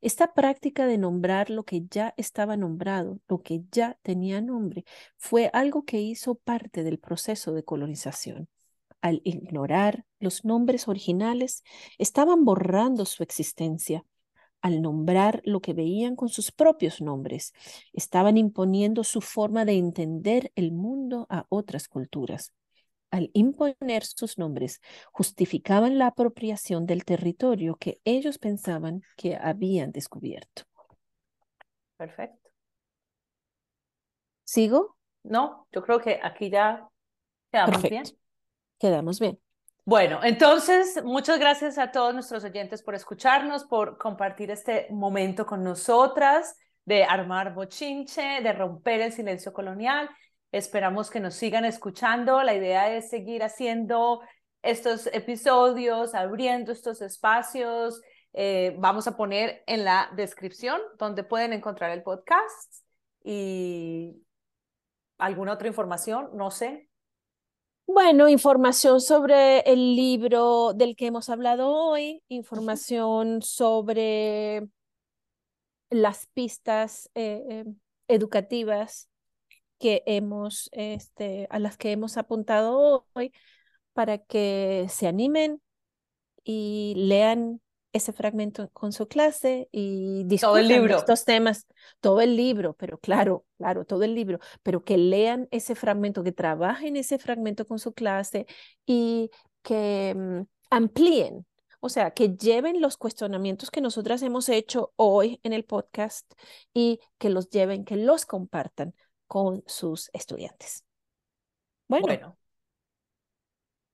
Esta 0.00 0.34
práctica 0.34 0.86
de 0.86 0.98
nombrar 0.98 1.50
lo 1.50 1.64
que 1.64 1.82
ya 1.88 2.14
estaba 2.16 2.56
nombrado, 2.56 3.20
lo 3.28 3.42
que 3.42 3.62
ya 3.70 3.96
tenía 4.02 4.40
nombre, 4.40 4.84
fue 5.16 5.50
algo 5.52 5.84
que 5.84 6.00
hizo 6.00 6.34
parte 6.34 6.82
del 6.82 6.98
proceso 6.98 7.52
de 7.52 7.62
colonización. 7.62 8.48
Al 9.00 9.20
ignorar 9.24 10.04
los 10.18 10.44
nombres 10.44 10.88
originales, 10.88 11.62
estaban 11.96 12.44
borrando 12.44 13.04
su 13.04 13.22
existencia 13.22 14.04
al 14.62 14.82
nombrar 14.82 15.42
lo 15.44 15.60
que 15.60 15.74
veían 15.74 16.16
con 16.16 16.28
sus 16.30 16.52
propios 16.52 17.00
nombres. 17.02 17.52
Estaban 17.92 18.36
imponiendo 18.38 19.04
su 19.04 19.20
forma 19.20 19.64
de 19.64 19.74
entender 19.74 20.52
el 20.56 20.72
mundo 20.72 21.26
a 21.30 21.46
otras 21.50 21.88
culturas. 21.88 22.52
al 23.12 23.30
imponer 23.34 24.04
sus 24.04 24.38
nombres, 24.38 24.80
justificaban 25.12 25.98
la 25.98 26.08
apropiación 26.08 26.86
del 26.86 27.04
territorio 27.04 27.76
que 27.76 28.00
ellos 28.04 28.38
pensaban 28.38 29.04
que 29.16 29.36
habían 29.36 29.92
descubierto. 29.92 30.64
Perfecto. 31.96 32.50
¿Sigo? 34.44 34.96
No, 35.24 35.66
yo 35.72 35.82
creo 35.82 36.00
que 36.00 36.20
aquí 36.22 36.50
ya 36.50 36.88
quedamos 37.52 37.82
Perfecto. 37.82 37.88
bien. 37.88 38.18
Quedamos 38.78 39.20
bien. 39.20 39.40
Bueno, 39.84 40.20
entonces, 40.22 41.02
muchas 41.02 41.40
gracias 41.40 41.76
a 41.76 41.90
todos 41.90 42.14
nuestros 42.14 42.44
oyentes 42.44 42.82
por 42.82 42.94
escucharnos, 42.94 43.64
por 43.64 43.98
compartir 43.98 44.52
este 44.52 44.86
momento 44.90 45.44
con 45.44 45.64
nosotras, 45.64 46.56
de 46.84 47.02
armar 47.02 47.52
bochinche, 47.52 48.40
de 48.42 48.52
romper 48.52 49.00
el 49.00 49.12
silencio 49.12 49.52
colonial. 49.52 50.08
Esperamos 50.52 51.10
que 51.10 51.18
nos 51.18 51.34
sigan 51.34 51.64
escuchando. 51.64 52.44
La 52.44 52.54
idea 52.54 52.94
es 52.94 53.10
seguir 53.10 53.42
haciendo 53.42 54.20
estos 54.62 55.08
episodios, 55.08 56.14
abriendo 56.14 56.70
estos 56.70 57.02
espacios. 57.02 58.00
Eh, 58.34 58.76
vamos 58.78 59.08
a 59.08 59.16
poner 59.16 59.64
en 59.66 59.84
la 59.84 60.10
descripción 60.14 60.80
donde 60.96 61.24
pueden 61.24 61.52
encontrar 61.52 61.90
el 61.90 62.04
podcast 62.04 62.84
y 63.24 64.22
alguna 65.18 65.54
otra 65.54 65.66
información, 65.66 66.30
no 66.34 66.52
sé, 66.52 66.88
Bueno, 67.94 68.26
información 68.30 69.02
sobre 69.02 69.60
el 69.70 69.96
libro 69.96 70.72
del 70.72 70.96
que 70.96 71.06
hemos 71.08 71.28
hablado 71.28 71.70
hoy, 71.70 72.22
información 72.28 73.42
sobre 73.42 74.66
las 75.90 76.26
pistas 76.32 77.10
eh, 77.14 77.44
eh, 77.50 77.64
educativas 78.08 79.10
que 79.78 80.02
hemos, 80.06 80.70
este, 80.72 81.46
a 81.50 81.58
las 81.58 81.76
que 81.76 81.92
hemos 81.92 82.16
apuntado 82.16 83.06
hoy 83.12 83.30
para 83.92 84.16
que 84.16 84.86
se 84.88 85.06
animen 85.06 85.60
y 86.44 86.94
lean 86.96 87.60
ese 87.92 88.12
fragmento 88.12 88.70
con 88.72 88.92
su 88.92 89.08
clase 89.08 89.68
y 89.72 90.24
Todo 90.38 90.58
el 90.58 90.68
discutan 90.68 90.68
libro. 90.68 90.96
estos 90.98 91.24
temas, 91.24 91.66
todo 92.00 92.20
el 92.20 92.36
libro, 92.36 92.74
pero 92.74 92.98
claro, 92.98 93.44
claro, 93.58 93.84
todo 93.84 94.02
el 94.04 94.14
libro, 94.14 94.38
pero 94.62 94.84
que 94.84 94.96
lean 94.98 95.48
ese 95.50 95.74
fragmento, 95.74 96.22
que 96.24 96.32
trabajen 96.32 96.96
ese 96.96 97.18
fragmento 97.18 97.66
con 97.66 97.78
su 97.78 97.92
clase 97.92 98.46
y 98.86 99.30
que 99.62 100.14
mm, 100.16 100.42
amplíen, 100.70 101.46
o 101.80 101.88
sea, 101.88 102.12
que 102.12 102.30
lleven 102.36 102.80
los 102.80 102.96
cuestionamientos 102.96 103.70
que 103.70 103.80
nosotras 103.80 104.22
hemos 104.22 104.48
hecho 104.48 104.92
hoy 104.96 105.40
en 105.42 105.52
el 105.52 105.64
podcast 105.64 106.30
y 106.74 107.00
que 107.18 107.30
los 107.30 107.50
lleven, 107.50 107.84
que 107.84 107.96
los 107.96 108.26
compartan 108.26 108.94
con 109.26 109.62
sus 109.66 110.10
estudiantes. 110.12 110.84
Bueno, 111.88 112.06
Bueno, 112.06 112.36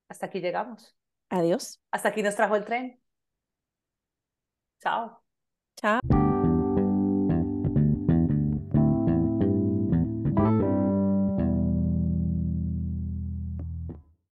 hasta 0.09 0.27
aquí 0.27 0.41
llegamos. 0.41 0.95
adiós. 1.31 1.81
Hasta 1.91 2.09
aquí 2.11 2.23
nos 2.23 2.37
trajo 2.37 2.57
el 2.57 2.65
tren. 2.65 3.01
Chao. 4.83 5.21
Chao. 5.81 6.28